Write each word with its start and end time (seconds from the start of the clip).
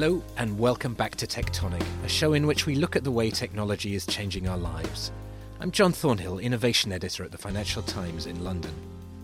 Hello, 0.00 0.22
and 0.36 0.56
welcome 0.56 0.94
back 0.94 1.16
to 1.16 1.26
Tectonic, 1.26 1.82
a 2.04 2.08
show 2.08 2.32
in 2.34 2.46
which 2.46 2.66
we 2.66 2.76
look 2.76 2.94
at 2.94 3.02
the 3.02 3.10
way 3.10 3.30
technology 3.32 3.96
is 3.96 4.06
changing 4.06 4.48
our 4.48 4.56
lives. 4.56 5.10
I'm 5.58 5.72
John 5.72 5.90
Thornhill, 5.90 6.38
Innovation 6.38 6.92
Editor 6.92 7.24
at 7.24 7.32
the 7.32 7.36
Financial 7.36 7.82
Times 7.82 8.26
in 8.26 8.44
London. 8.44 8.70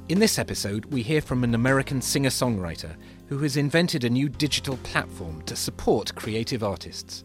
In 0.09 0.19
this 0.19 0.37
episode, 0.37 0.87
we 0.87 1.03
hear 1.03 1.21
from 1.21 1.45
an 1.45 1.55
American 1.55 2.03
singer 2.03 2.31
songwriter 2.31 2.97
who 3.29 3.39
has 3.39 3.57
invented 3.57 4.03
a 4.03 4.11
new 4.11 4.29
digital 4.29 4.77
platform 4.79 5.43
to 5.43 5.55
support 5.55 6.13
creative 6.17 6.65
artists. 6.65 7.23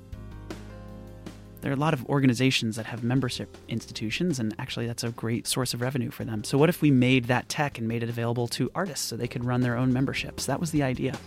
There 1.61 1.71
are 1.71 1.73
a 1.73 1.79
lot 1.79 1.95
of 1.95 2.05
organizations 2.05 2.75
that 2.75 2.85
have 2.85 3.03
membership 3.03 3.57
institutions, 3.67 4.37
and 4.37 4.53
actually, 4.59 4.85
that's 4.85 5.03
a 5.03 5.09
great 5.09 5.47
source 5.47 5.73
of 5.73 5.81
revenue 5.81 6.11
for 6.11 6.23
them. 6.23 6.43
So, 6.43 6.59
what 6.59 6.69
if 6.69 6.83
we 6.83 6.91
made 6.91 7.25
that 7.25 7.49
tech 7.49 7.79
and 7.79 7.87
made 7.87 8.03
it 8.03 8.09
available 8.09 8.47
to 8.49 8.69
artists 8.75 9.07
so 9.07 9.17
they 9.17 9.27
could 9.27 9.43
run 9.43 9.61
their 9.61 9.75
own 9.75 9.91
memberships? 9.91 10.45
That 10.45 10.59
was 10.59 10.69
the 10.69 10.83
idea. 10.83 11.17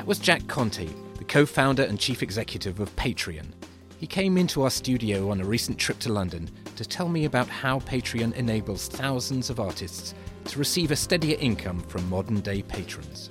That 0.00 0.06
was 0.06 0.18
Jack 0.18 0.48
Conte, 0.48 0.88
the 1.18 1.24
co 1.24 1.44
founder 1.44 1.82
and 1.82 2.00
chief 2.00 2.22
executive 2.22 2.80
of 2.80 2.96
Patreon. 2.96 3.44
He 3.98 4.06
came 4.06 4.38
into 4.38 4.62
our 4.62 4.70
studio 4.70 5.30
on 5.30 5.42
a 5.42 5.44
recent 5.44 5.76
trip 5.76 5.98
to 5.98 6.10
London 6.10 6.48
to 6.76 6.86
tell 6.86 7.06
me 7.06 7.26
about 7.26 7.48
how 7.48 7.80
Patreon 7.80 8.32
enables 8.32 8.88
thousands 8.88 9.50
of 9.50 9.60
artists 9.60 10.14
to 10.46 10.58
receive 10.58 10.90
a 10.90 10.96
steadier 10.96 11.36
income 11.38 11.80
from 11.80 12.08
modern 12.08 12.40
day 12.40 12.62
patrons. 12.62 13.28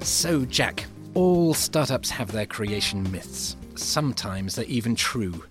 So, 0.00 0.46
Jack, 0.46 0.86
all 1.12 1.52
startups 1.52 2.08
have 2.08 2.32
their 2.32 2.46
creation 2.46 3.02
myths. 3.12 3.54
Sometimes 3.74 4.54
they're 4.54 4.64
even 4.64 4.96
true. 4.96 5.44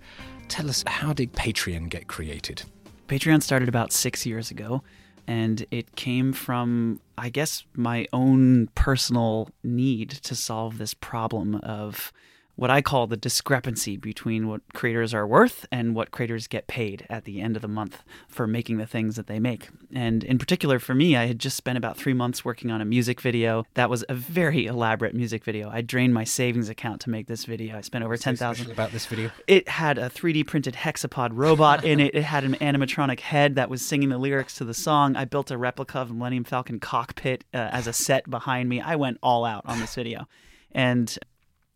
Tell 0.48 0.68
us, 0.68 0.84
how 0.88 1.14
did 1.14 1.34
Patreon 1.34 1.90
get 1.90 2.08
created? 2.08 2.64
Patreon 3.08 3.44
started 3.44 3.70
about 3.70 3.94
six 3.94 4.26
years 4.26 4.50
ago, 4.50 4.82
and 5.28 5.66
it 5.72 5.96
came 5.96 6.34
from, 6.34 7.00
I 7.18 7.30
guess, 7.30 7.64
my 7.76 8.08
own 8.12 8.68
personal 8.76 9.50
need 9.64 10.10
to 10.10 10.36
solve 10.36 10.78
this 10.78 10.94
problem 10.94 11.56
of 11.56 12.12
what 12.62 12.70
I 12.70 12.84
call 12.84 13.08
the 13.08 13.18
discrepancy 13.18 13.98
between 13.98 14.48
what 14.48 14.62
creators 14.76 15.16
are 15.16 15.26
worth 15.26 15.66
and 15.72 15.96
what 15.96 16.12
creators 16.12 16.46
get 16.46 16.68
paid 16.68 17.08
at 17.10 17.26
the 17.26 17.42
end 17.42 17.56
of 17.56 17.64
the 17.64 17.68
month 17.68 18.04
for 18.28 18.46
making 18.46 18.78
the 18.78 18.86
things 18.86 19.16
that 19.16 19.26
they 19.26 19.40
make. 19.40 19.70
And 19.92 20.24
in 20.24 20.38
particular, 20.38 20.78
for 20.78 20.94
me, 20.94 21.18
I 21.18 21.26
had 21.26 21.40
just 21.40 21.58
spent 21.58 21.80
about 21.80 21.98
three 21.98 22.14
months 22.14 22.46
working 22.46 22.70
on 22.70 22.80
a 22.80 22.86
music 22.86 23.20
video. 23.20 23.66
That 23.74 23.90
was 23.90 24.06
a 24.08 24.14
very 24.14 24.68
elaborate 24.68 25.16
music 25.16 25.44
video. 25.44 25.72
I 25.72 25.82
drained 25.82 26.14
my 26.14 26.24
savings 26.24 26.70
account 26.70 27.02
to 27.02 27.10
make 27.10 27.26
this 27.26 27.46
video. 27.46 27.76
I 27.76 27.82
spent 27.82 28.04
over 28.04 28.16
ten 28.16 28.36
thousand. 28.36 28.70
about 28.70 28.92
this 28.92 29.08
video. 29.08 29.32
It 29.48 29.68
had 29.68 29.98
a 29.98 30.12
3D 30.12 30.46
printed 30.46 30.76
hexapod 30.76 31.32
robot 31.34 31.84
in 31.84 32.00
it. 32.00 32.14
It 32.14 32.26
had 32.26 32.44
an 32.44 32.54
animatronic 32.58 33.22
head 33.22 33.56
that 33.56 33.72
was 33.72 33.84
singing 33.84 34.10
the 34.10 34.20
lyrics 34.20 34.54
to 34.58 34.66
the 34.66 34.76
song. 34.76 35.16
I 35.16 35.26
built 35.26 35.50
a 35.50 35.58
replica 35.58 35.98
of 35.98 36.12
Millennium 36.12 36.44
Falcon 36.44 36.80
cockpit 36.80 37.44
uh, 37.56 37.70
as 37.72 37.88
a 37.88 37.94
set 37.94 38.30
behind 38.30 38.70
me. 38.70 38.80
I 38.80 38.98
went 38.98 39.18
all 39.24 39.46
out 39.46 39.64
on 39.66 39.80
this 39.80 39.96
video. 39.96 40.28
And 40.74 41.18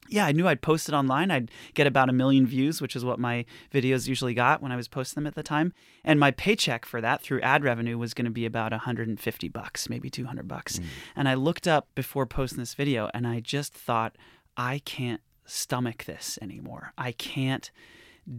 yeah, 0.07 0.25
I 0.25 0.31
knew 0.31 0.47
I'd 0.47 0.61
post 0.61 0.89
it 0.89 0.95
online. 0.95 1.31
I'd 1.31 1.51
get 1.73 1.87
about 1.87 2.09
a 2.09 2.13
million 2.13 2.45
views, 2.45 2.81
which 2.81 2.95
is 2.95 3.03
what 3.03 3.19
my 3.19 3.45
videos 3.73 4.07
usually 4.07 4.33
got 4.33 4.61
when 4.61 4.71
I 4.71 4.75
was 4.75 4.87
posting 4.87 5.21
them 5.21 5.27
at 5.27 5.35
the 5.35 5.43
time. 5.43 5.73
And 6.03 6.19
my 6.19 6.31
paycheck 6.31 6.85
for 6.85 7.01
that 7.01 7.21
through 7.21 7.41
ad 7.41 7.63
revenue 7.63 7.97
was 7.97 8.13
going 8.13 8.25
to 8.25 8.31
be 8.31 8.45
about 8.45 8.71
150 8.71 9.47
bucks, 9.49 9.89
maybe 9.89 10.09
200 10.09 10.47
bucks. 10.47 10.79
Mm. 10.79 10.85
And 11.15 11.29
I 11.29 11.33
looked 11.33 11.67
up 11.67 11.87
before 11.95 12.25
posting 12.25 12.59
this 12.59 12.73
video 12.73 13.09
and 13.13 13.27
I 13.27 13.39
just 13.39 13.73
thought, 13.73 14.15
I 14.57 14.79
can't 14.85 15.21
stomach 15.45 16.05
this 16.05 16.39
anymore. 16.41 16.93
I 16.97 17.11
can't 17.11 17.71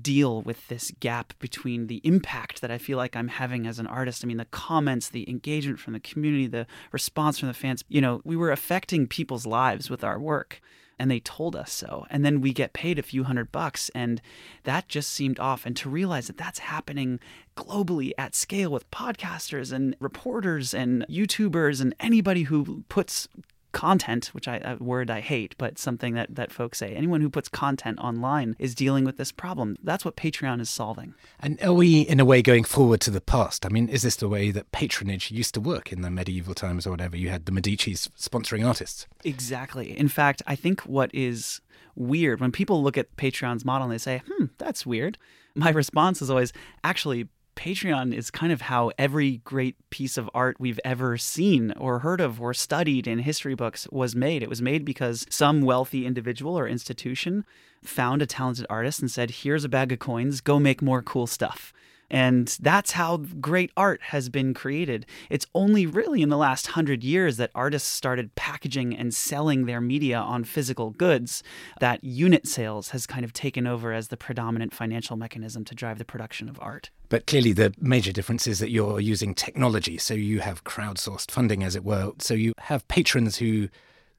deal 0.02 0.42
with 0.42 0.66
this 0.66 0.90
gap 0.98 1.32
between 1.38 1.86
the 1.86 2.00
impact 2.02 2.60
that 2.60 2.72
I 2.72 2.78
feel 2.78 2.98
like 2.98 3.14
I'm 3.14 3.28
having 3.28 3.66
as 3.66 3.78
an 3.78 3.86
artist. 3.86 4.24
I 4.24 4.26
mean, 4.26 4.36
the 4.36 4.44
comments, 4.46 5.08
the 5.08 5.28
engagement 5.30 5.78
from 5.78 5.92
the 5.92 6.00
community, 6.00 6.48
the 6.48 6.66
response 6.90 7.38
from 7.38 7.48
the 7.48 7.54
fans, 7.54 7.84
you 7.88 8.00
know, 8.00 8.20
we 8.24 8.36
were 8.36 8.50
affecting 8.50 9.06
people's 9.06 9.46
lives 9.46 9.88
with 9.88 10.02
our 10.02 10.18
work 10.18 10.60
and 10.98 11.10
they 11.10 11.20
told 11.20 11.54
us 11.54 11.72
so. 11.72 12.06
And 12.10 12.24
then 12.24 12.40
we 12.40 12.52
get 12.52 12.72
paid 12.72 12.98
a 12.98 13.02
few 13.02 13.24
hundred 13.24 13.52
bucks, 13.52 13.90
and 13.94 14.20
that 14.64 14.88
just 14.88 15.10
seemed 15.10 15.38
off. 15.38 15.66
And 15.66 15.76
to 15.76 15.90
realize 15.90 16.26
that 16.26 16.38
that's 16.38 16.60
happening 16.60 17.20
globally 17.56 18.12
at 18.18 18.34
scale 18.34 18.70
with 18.70 18.90
podcasters 18.90 19.72
and 19.72 19.96
reporters 20.00 20.74
and 20.74 21.04
YouTubers 21.08 21.80
and 21.80 21.94
anybody 22.00 22.44
who 22.44 22.84
puts 22.88 23.28
content, 23.76 24.30
which 24.32 24.48
I 24.48 24.56
a 24.64 24.82
word 24.82 25.10
I 25.10 25.20
hate, 25.20 25.54
but 25.58 25.78
something 25.78 26.14
that 26.14 26.34
that 26.34 26.50
folks 26.50 26.78
say. 26.78 26.94
Anyone 26.94 27.20
who 27.20 27.28
puts 27.28 27.50
content 27.50 27.98
online 27.98 28.56
is 28.58 28.74
dealing 28.74 29.04
with 29.04 29.18
this 29.18 29.30
problem. 29.30 29.76
That's 29.82 30.02
what 30.02 30.16
Patreon 30.16 30.62
is 30.62 30.70
solving. 30.70 31.14
And 31.38 31.62
are 31.62 31.74
we 31.74 32.00
in 32.00 32.18
a 32.18 32.24
way 32.24 32.40
going 32.40 32.64
forward 32.64 33.02
to 33.02 33.10
the 33.10 33.20
past? 33.20 33.66
I 33.66 33.68
mean, 33.68 33.90
is 33.90 34.00
this 34.00 34.16
the 34.16 34.30
way 34.30 34.50
that 34.50 34.72
patronage 34.72 35.30
used 35.30 35.52
to 35.54 35.60
work 35.60 35.92
in 35.92 36.00
the 36.00 36.10
medieval 36.10 36.54
times 36.54 36.86
or 36.86 36.90
whatever? 36.90 37.18
You 37.18 37.28
had 37.28 37.44
the 37.44 37.52
Medici's 37.52 38.08
sponsoring 38.18 38.66
artists. 38.66 39.06
Exactly. 39.24 39.96
In 39.96 40.08
fact, 40.08 40.42
I 40.46 40.56
think 40.56 40.80
what 40.80 41.14
is 41.14 41.60
weird 41.94 42.40
when 42.40 42.52
people 42.52 42.82
look 42.82 42.96
at 42.96 43.14
Patreon's 43.16 43.64
model 43.64 43.84
and 43.84 43.92
they 43.92 43.98
say, 43.98 44.22
"Hmm, 44.26 44.46
that's 44.56 44.86
weird." 44.86 45.18
My 45.54 45.70
response 45.82 46.22
is 46.22 46.30
always, 46.30 46.54
"Actually, 46.82 47.28
Patreon 47.56 48.14
is 48.14 48.30
kind 48.30 48.52
of 48.52 48.60
how 48.60 48.92
every 48.98 49.38
great 49.38 49.76
piece 49.90 50.18
of 50.18 50.30
art 50.34 50.60
we've 50.60 50.78
ever 50.84 51.16
seen 51.16 51.72
or 51.72 52.00
heard 52.00 52.20
of 52.20 52.40
or 52.40 52.52
studied 52.52 53.08
in 53.08 53.20
history 53.20 53.54
books 53.54 53.88
was 53.90 54.14
made. 54.14 54.42
It 54.42 54.50
was 54.50 54.60
made 54.60 54.84
because 54.84 55.26
some 55.30 55.62
wealthy 55.62 56.06
individual 56.06 56.56
or 56.56 56.68
institution 56.68 57.44
found 57.82 58.20
a 58.20 58.26
talented 58.26 58.66
artist 58.68 59.00
and 59.00 59.10
said, 59.10 59.30
Here's 59.30 59.64
a 59.64 59.70
bag 59.70 59.90
of 59.90 59.98
coins, 59.98 60.42
go 60.42 60.60
make 60.60 60.82
more 60.82 61.02
cool 61.02 61.26
stuff. 61.26 61.72
And 62.10 62.48
that's 62.60 62.92
how 62.92 63.18
great 63.18 63.70
art 63.76 64.00
has 64.02 64.28
been 64.28 64.54
created. 64.54 65.06
It's 65.30 65.46
only 65.54 65.86
really 65.86 66.22
in 66.22 66.28
the 66.28 66.36
last 66.36 66.68
hundred 66.68 67.02
years 67.02 67.36
that 67.36 67.50
artists 67.54 67.88
started 67.88 68.34
packaging 68.34 68.96
and 68.96 69.12
selling 69.14 69.66
their 69.66 69.80
media 69.80 70.18
on 70.18 70.44
physical 70.44 70.90
goods 70.90 71.42
that 71.80 72.02
unit 72.04 72.46
sales 72.46 72.90
has 72.90 73.06
kind 73.06 73.24
of 73.24 73.32
taken 73.32 73.66
over 73.66 73.92
as 73.92 74.08
the 74.08 74.16
predominant 74.16 74.72
financial 74.72 75.16
mechanism 75.16 75.64
to 75.64 75.74
drive 75.74 75.98
the 75.98 76.04
production 76.04 76.48
of 76.48 76.58
art. 76.60 76.90
But 77.08 77.26
clearly, 77.26 77.52
the 77.52 77.72
major 77.80 78.12
difference 78.12 78.46
is 78.46 78.58
that 78.58 78.70
you're 78.70 79.00
using 79.00 79.34
technology. 79.34 79.96
So 79.98 80.14
you 80.14 80.40
have 80.40 80.64
crowdsourced 80.64 81.30
funding, 81.30 81.62
as 81.62 81.76
it 81.76 81.84
were. 81.84 82.12
So 82.18 82.34
you 82.34 82.52
have 82.58 82.86
patrons 82.88 83.36
who 83.36 83.68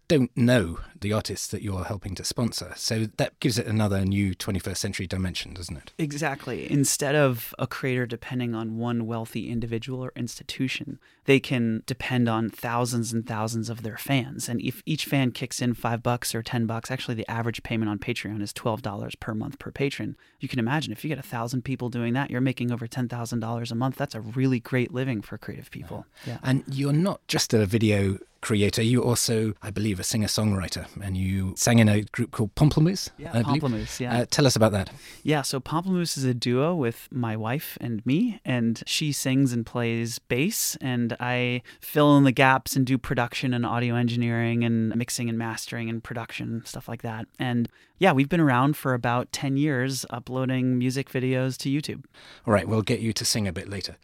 don't 0.07 0.35
know 0.35 0.79
the 0.99 1.13
artists 1.13 1.47
that 1.47 1.61
you're 1.61 1.83
helping 1.83 2.15
to 2.15 2.23
sponsor. 2.23 2.73
So 2.75 3.07
that 3.17 3.39
gives 3.39 3.59
it 3.59 3.67
another 3.67 4.03
new 4.05 4.33
21st 4.33 4.77
century 4.77 5.07
dimension, 5.07 5.53
doesn't 5.53 5.77
it? 5.77 5.93
Exactly. 5.97 6.71
Instead 6.71 7.15
of 7.15 7.53
a 7.59 7.67
creator 7.67 8.05
depending 8.05 8.55
on 8.55 8.77
one 8.77 9.05
wealthy 9.05 9.49
individual 9.49 10.03
or 10.03 10.13
institution, 10.15 10.99
they 11.25 11.39
can 11.39 11.83
depend 11.85 12.29
on 12.29 12.49
thousands 12.49 13.11
and 13.11 13.27
thousands 13.27 13.69
of 13.69 13.83
their 13.83 13.97
fans. 13.97 14.47
And 14.47 14.61
if 14.61 14.81
each 14.85 15.05
fan 15.05 15.31
kicks 15.31 15.61
in 15.61 15.73
five 15.73 16.01
bucks 16.01 16.33
or 16.33 16.41
10 16.41 16.65
bucks, 16.65 16.89
actually, 16.89 17.15
the 17.15 17.29
average 17.29 17.61
payment 17.63 17.89
on 17.89 17.99
Patreon 17.99 18.41
is 18.41 18.53
$12 18.53 19.19
per 19.19 19.35
month 19.35 19.59
per 19.59 19.71
patron. 19.71 20.15
You 20.39 20.47
can 20.47 20.59
imagine 20.59 20.93
if 20.93 21.03
you 21.03 21.09
get 21.09 21.19
a 21.19 21.23
thousand 21.23 21.63
people 21.63 21.89
doing 21.89 22.13
that, 22.13 22.31
you're 22.31 22.41
making 22.41 22.71
over 22.71 22.87
$10,000 22.87 23.71
a 23.71 23.75
month. 23.75 23.95
That's 23.97 24.15
a 24.15 24.21
really 24.21 24.59
great 24.59 24.93
living 24.93 25.21
for 25.21 25.37
creative 25.37 25.69
people. 25.69 26.05
Yeah. 26.25 26.33
yeah. 26.33 26.39
And 26.43 26.63
you're 26.67 26.93
not 26.93 27.19
just 27.27 27.53
a 27.53 27.65
video 27.65 28.19
creator. 28.47 28.81
You 28.81 29.03
also, 29.03 29.53
I 29.61 29.71
believe, 29.71 29.99
a 29.99 30.05
singer 30.05 30.27
songwriter, 30.27 30.87
and 31.03 31.17
you 31.17 31.53
sang 31.57 31.79
in 31.79 31.89
a 31.89 32.03
group 32.03 32.31
called 32.31 32.55
Pomplamoose. 32.55 33.09
Yeah, 33.17 33.33
Pomplamoose. 33.33 33.99
Yeah. 33.99 34.19
Uh, 34.19 34.25
tell 34.31 34.47
us 34.47 34.55
about 34.55 34.71
that. 34.71 34.89
Yeah, 35.21 35.41
so 35.41 35.59
Pomplamoose 35.59 36.17
is 36.17 36.23
a 36.23 36.33
duo 36.33 36.73
with 36.73 37.09
my 37.11 37.35
wife 37.35 37.77
and 37.81 38.05
me, 38.05 38.39
and 38.45 38.81
she 38.85 39.11
sings 39.11 39.51
and 39.51 39.65
plays 39.65 40.17
bass, 40.19 40.77
and 40.79 41.17
I 41.19 41.61
fill 41.81 42.17
in 42.17 42.23
the 42.23 42.31
gaps 42.31 42.77
and 42.77 42.85
do 42.85 42.97
production 42.97 43.53
and 43.53 43.65
audio 43.65 43.95
engineering 43.95 44.63
and 44.63 44.95
mixing 44.95 45.27
and 45.27 45.37
mastering 45.37 45.89
and 45.89 46.01
production 46.01 46.63
stuff 46.65 46.87
like 46.87 47.01
that. 47.01 47.27
And 47.37 47.67
yeah, 47.99 48.11
we've 48.11 48.29
been 48.29 48.39
around 48.39 48.77
for 48.77 48.93
about 48.93 49.31
10 49.31 49.57
years 49.57 50.05
uploading 50.09 50.77
music 50.77 51.09
videos 51.09 51.57
to 51.57 51.69
YouTube. 51.69 52.05
All 52.45 52.53
right, 52.53 52.67
we'll 52.67 52.83
get 52.83 52.99
you 52.99 53.11
to 53.13 53.25
sing 53.25 53.47
a 53.47 53.53
bit 53.53 53.69
later. 53.69 53.95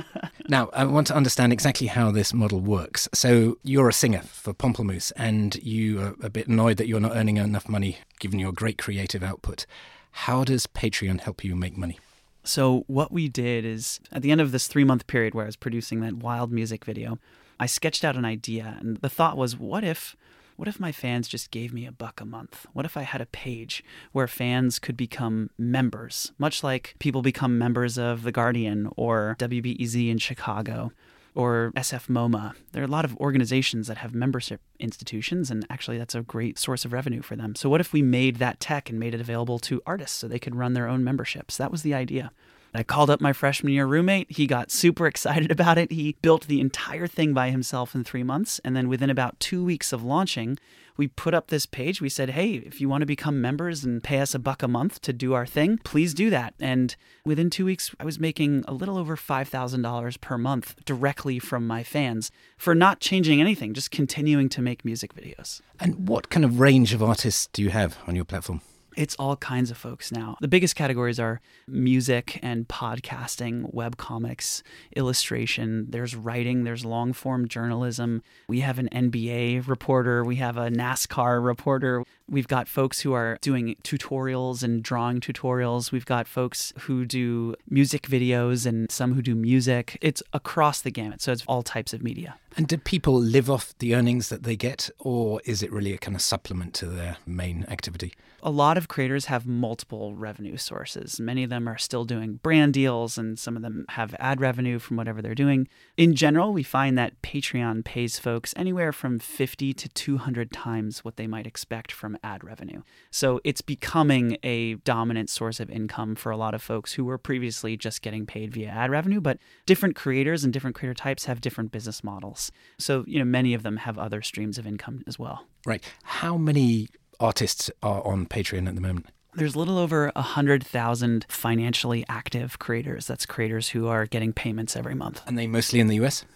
now, 0.48 0.70
I 0.72 0.84
want 0.84 1.06
to 1.08 1.14
understand 1.14 1.52
exactly 1.52 1.88
how 1.88 2.10
this 2.10 2.32
model 2.32 2.60
works. 2.60 3.08
So, 3.12 3.58
you're 3.62 3.88
a 3.88 3.91
singer 3.92 4.22
for 4.22 4.52
Pomplamoose, 4.52 5.12
and 5.16 5.54
you 5.56 6.00
are 6.00 6.14
a 6.22 6.30
bit 6.30 6.48
annoyed 6.48 6.76
that 6.76 6.86
you're 6.86 7.00
not 7.00 7.16
earning 7.16 7.36
enough 7.36 7.68
money 7.68 7.98
given 8.18 8.38
your 8.38 8.52
great 8.52 8.78
creative 8.78 9.22
output. 9.22 9.66
How 10.12 10.44
does 10.44 10.66
Patreon 10.66 11.20
help 11.20 11.44
you 11.44 11.54
make 11.54 11.76
money? 11.76 11.98
So, 12.44 12.84
what 12.86 13.12
we 13.12 13.28
did 13.28 13.64
is 13.64 14.00
at 14.10 14.22
the 14.22 14.30
end 14.30 14.40
of 14.40 14.52
this 14.52 14.66
three 14.66 14.84
month 14.84 15.06
period 15.06 15.34
where 15.34 15.44
I 15.44 15.46
was 15.46 15.56
producing 15.56 16.00
that 16.00 16.14
wild 16.14 16.50
music 16.52 16.84
video, 16.84 17.18
I 17.60 17.66
sketched 17.66 18.04
out 18.04 18.16
an 18.16 18.24
idea. 18.24 18.76
And 18.80 18.96
the 18.98 19.08
thought 19.08 19.36
was, 19.36 19.56
what 19.56 19.84
if 19.84 20.16
what 20.56 20.68
if 20.68 20.78
my 20.78 20.92
fans 20.92 21.28
just 21.28 21.50
gave 21.50 21.72
me 21.72 21.86
a 21.86 21.92
buck 21.92 22.20
a 22.20 22.24
month? 22.24 22.66
What 22.72 22.84
if 22.84 22.96
I 22.96 23.02
had 23.02 23.20
a 23.20 23.26
page 23.26 23.82
where 24.12 24.28
fans 24.28 24.78
could 24.78 24.96
become 24.96 25.50
members, 25.58 26.32
much 26.38 26.62
like 26.62 26.94
people 26.98 27.22
become 27.22 27.58
members 27.58 27.98
of 27.98 28.22
The 28.22 28.32
Guardian 28.32 28.88
or 28.96 29.36
WBEZ 29.38 30.10
in 30.10 30.18
Chicago? 30.18 30.92
Or 31.34 31.72
SF 31.76 32.08
MoMA. 32.08 32.54
There 32.72 32.82
are 32.82 32.86
a 32.86 32.90
lot 32.90 33.04
of 33.04 33.16
organizations 33.16 33.86
that 33.88 33.98
have 33.98 34.14
membership 34.14 34.60
institutions, 34.78 35.50
and 35.50 35.66
actually, 35.70 35.98
that's 35.98 36.14
a 36.14 36.22
great 36.22 36.58
source 36.58 36.84
of 36.84 36.92
revenue 36.92 37.22
for 37.22 37.36
them. 37.36 37.54
So, 37.54 37.68
what 37.68 37.80
if 37.80 37.92
we 37.92 38.02
made 38.02 38.36
that 38.36 38.60
tech 38.60 38.90
and 38.90 38.98
made 38.98 39.14
it 39.14 39.20
available 39.20 39.58
to 39.60 39.82
artists 39.86 40.18
so 40.18 40.28
they 40.28 40.38
could 40.38 40.54
run 40.54 40.74
their 40.74 40.88
own 40.88 41.02
memberships? 41.04 41.56
That 41.56 41.70
was 41.70 41.82
the 41.82 41.94
idea. 41.94 42.32
I 42.74 42.82
called 42.82 43.10
up 43.10 43.20
my 43.20 43.32
freshman 43.32 43.72
year 43.72 43.86
roommate. 43.86 44.30
He 44.30 44.46
got 44.46 44.70
super 44.70 45.06
excited 45.06 45.50
about 45.56 45.78
it. 45.78 45.92
He 45.92 46.16
built 46.22 46.46
the 46.46 46.60
entire 46.60 47.06
thing 47.06 47.34
by 47.34 47.50
himself 47.50 47.94
in 47.94 48.04
three 48.04 48.22
months. 48.22 48.60
And 48.64 48.76
then 48.76 48.88
within 48.88 49.10
about 49.10 49.38
two 49.40 49.64
weeks 49.64 49.92
of 49.92 50.02
launching, 50.02 50.58
we 50.96 51.08
put 51.08 51.34
up 51.34 51.48
this 51.48 51.66
page. 51.66 52.00
We 52.00 52.08
said, 52.08 52.30
hey, 52.30 52.54
if 52.54 52.80
you 52.80 52.88
want 52.88 53.02
to 53.02 53.06
become 53.06 53.40
members 53.40 53.84
and 53.84 54.02
pay 54.02 54.20
us 54.20 54.34
a 54.34 54.38
buck 54.38 54.62
a 54.62 54.68
month 54.68 55.00
to 55.02 55.12
do 55.12 55.32
our 55.32 55.46
thing, 55.46 55.78
please 55.78 56.14
do 56.14 56.30
that. 56.30 56.54
And 56.60 56.94
within 57.24 57.50
two 57.50 57.64
weeks, 57.64 57.94
I 57.98 58.04
was 58.04 58.18
making 58.18 58.64
a 58.68 58.74
little 58.74 58.98
over 58.98 59.16
$5,000 59.16 60.20
per 60.20 60.38
month 60.38 60.84
directly 60.84 61.38
from 61.38 61.66
my 61.66 61.82
fans 61.82 62.30
for 62.56 62.74
not 62.74 63.00
changing 63.00 63.40
anything, 63.40 63.74
just 63.74 63.90
continuing 63.90 64.48
to 64.50 64.62
make 64.62 64.84
music 64.84 65.14
videos. 65.14 65.60
And 65.80 66.08
what 66.08 66.30
kind 66.30 66.44
of 66.44 66.60
range 66.60 66.92
of 66.92 67.02
artists 67.02 67.48
do 67.52 67.62
you 67.62 67.70
have 67.70 67.98
on 68.06 68.14
your 68.14 68.24
platform? 68.24 68.60
It's 68.96 69.14
all 69.16 69.36
kinds 69.36 69.70
of 69.70 69.78
folks 69.78 70.12
now. 70.12 70.36
The 70.40 70.48
biggest 70.48 70.76
categories 70.76 71.18
are 71.18 71.40
music 71.66 72.38
and 72.42 72.68
podcasting, 72.68 73.72
web 73.72 73.96
comics, 73.96 74.62
illustration. 74.94 75.86
There's 75.88 76.14
writing, 76.14 76.64
there's 76.64 76.84
long 76.84 77.12
form 77.12 77.48
journalism. 77.48 78.22
We 78.48 78.60
have 78.60 78.78
an 78.78 78.88
NBA 78.92 79.66
reporter, 79.66 80.24
we 80.24 80.36
have 80.36 80.56
a 80.56 80.68
NASCAR 80.68 81.42
reporter. 81.42 82.04
We've 82.28 82.48
got 82.48 82.68
folks 82.68 83.00
who 83.00 83.12
are 83.12 83.38
doing 83.40 83.76
tutorials 83.82 84.62
and 84.62 84.82
drawing 84.82 85.20
tutorials. 85.20 85.92
We've 85.92 86.06
got 86.06 86.26
folks 86.26 86.72
who 86.80 87.04
do 87.04 87.54
music 87.68 88.02
videos 88.02 88.66
and 88.66 88.90
some 88.90 89.14
who 89.14 89.22
do 89.22 89.34
music. 89.34 89.98
It's 90.00 90.22
across 90.32 90.80
the 90.80 90.90
gamut. 90.90 91.20
So 91.20 91.32
it's 91.32 91.44
all 91.46 91.62
types 91.62 91.92
of 91.92 92.02
media. 92.02 92.36
And 92.56 92.68
do 92.68 92.76
people 92.76 93.14
live 93.14 93.50
off 93.50 93.74
the 93.78 93.94
earnings 93.94 94.28
that 94.28 94.42
they 94.42 94.56
get, 94.56 94.90
or 94.98 95.40
is 95.44 95.62
it 95.62 95.72
really 95.72 95.94
a 95.94 95.98
kind 95.98 96.14
of 96.14 96.20
supplement 96.20 96.74
to 96.74 96.86
their 96.86 97.16
main 97.26 97.64
activity? 97.68 98.12
A 98.42 98.50
lot 98.50 98.76
of 98.76 98.88
creators 98.88 99.26
have 99.26 99.46
multiple 99.46 100.14
revenue 100.14 100.56
sources. 100.56 101.18
Many 101.18 101.44
of 101.44 101.50
them 101.50 101.68
are 101.68 101.78
still 101.78 102.04
doing 102.04 102.40
brand 102.42 102.74
deals, 102.74 103.16
and 103.16 103.38
some 103.38 103.56
of 103.56 103.62
them 103.62 103.86
have 103.90 104.14
ad 104.18 104.40
revenue 104.40 104.78
from 104.78 104.96
whatever 104.98 105.22
they're 105.22 105.34
doing. 105.34 105.66
In 105.96 106.14
general, 106.14 106.52
we 106.52 106.62
find 106.62 106.98
that 106.98 107.20
Patreon 107.22 107.84
pays 107.84 108.18
folks 108.18 108.52
anywhere 108.56 108.92
from 108.92 109.18
50 109.18 109.72
to 109.72 109.88
200 109.88 110.52
times 110.52 111.04
what 111.04 111.16
they 111.16 111.26
might 111.26 111.46
expect 111.46 111.90
from 111.90 112.11
ad 112.22 112.44
revenue. 112.44 112.82
So 113.10 113.40
it's 113.44 113.60
becoming 113.60 114.36
a 114.42 114.74
dominant 114.74 115.30
source 115.30 115.60
of 115.60 115.70
income 115.70 116.14
for 116.14 116.30
a 116.30 116.36
lot 116.36 116.54
of 116.54 116.62
folks 116.62 116.92
who 116.92 117.04
were 117.04 117.18
previously 117.18 117.76
just 117.76 118.02
getting 118.02 118.26
paid 118.26 118.52
via 118.52 118.68
ad 118.68 118.90
revenue, 118.90 119.20
but 119.20 119.38
different 119.66 119.96
creators 119.96 120.44
and 120.44 120.52
different 120.52 120.76
creator 120.76 120.94
types 120.94 121.24
have 121.26 121.40
different 121.40 121.72
business 121.72 122.02
models. 122.02 122.52
So, 122.78 123.04
you 123.06 123.18
know, 123.18 123.24
many 123.24 123.54
of 123.54 123.62
them 123.62 123.78
have 123.78 123.98
other 123.98 124.22
streams 124.22 124.58
of 124.58 124.66
income 124.66 125.02
as 125.06 125.18
well. 125.18 125.46
Right. 125.66 125.82
How 126.02 126.36
many 126.36 126.88
artists 127.20 127.70
are 127.82 128.06
on 128.06 128.26
Patreon 128.26 128.68
at 128.68 128.74
the 128.74 128.80
moment? 128.80 129.06
There's 129.34 129.54
a 129.54 129.58
little 129.58 129.78
over 129.78 130.12
100,000 130.14 131.24
financially 131.28 132.04
active 132.08 132.58
creators. 132.58 133.06
That's 133.06 133.24
creators 133.24 133.70
who 133.70 133.86
are 133.88 134.04
getting 134.04 134.34
payments 134.34 134.76
every 134.76 134.94
month. 134.94 135.22
And 135.26 135.38
they 135.38 135.46
mostly 135.46 135.80
in 135.80 135.86
the 135.86 135.96
US? 136.04 136.26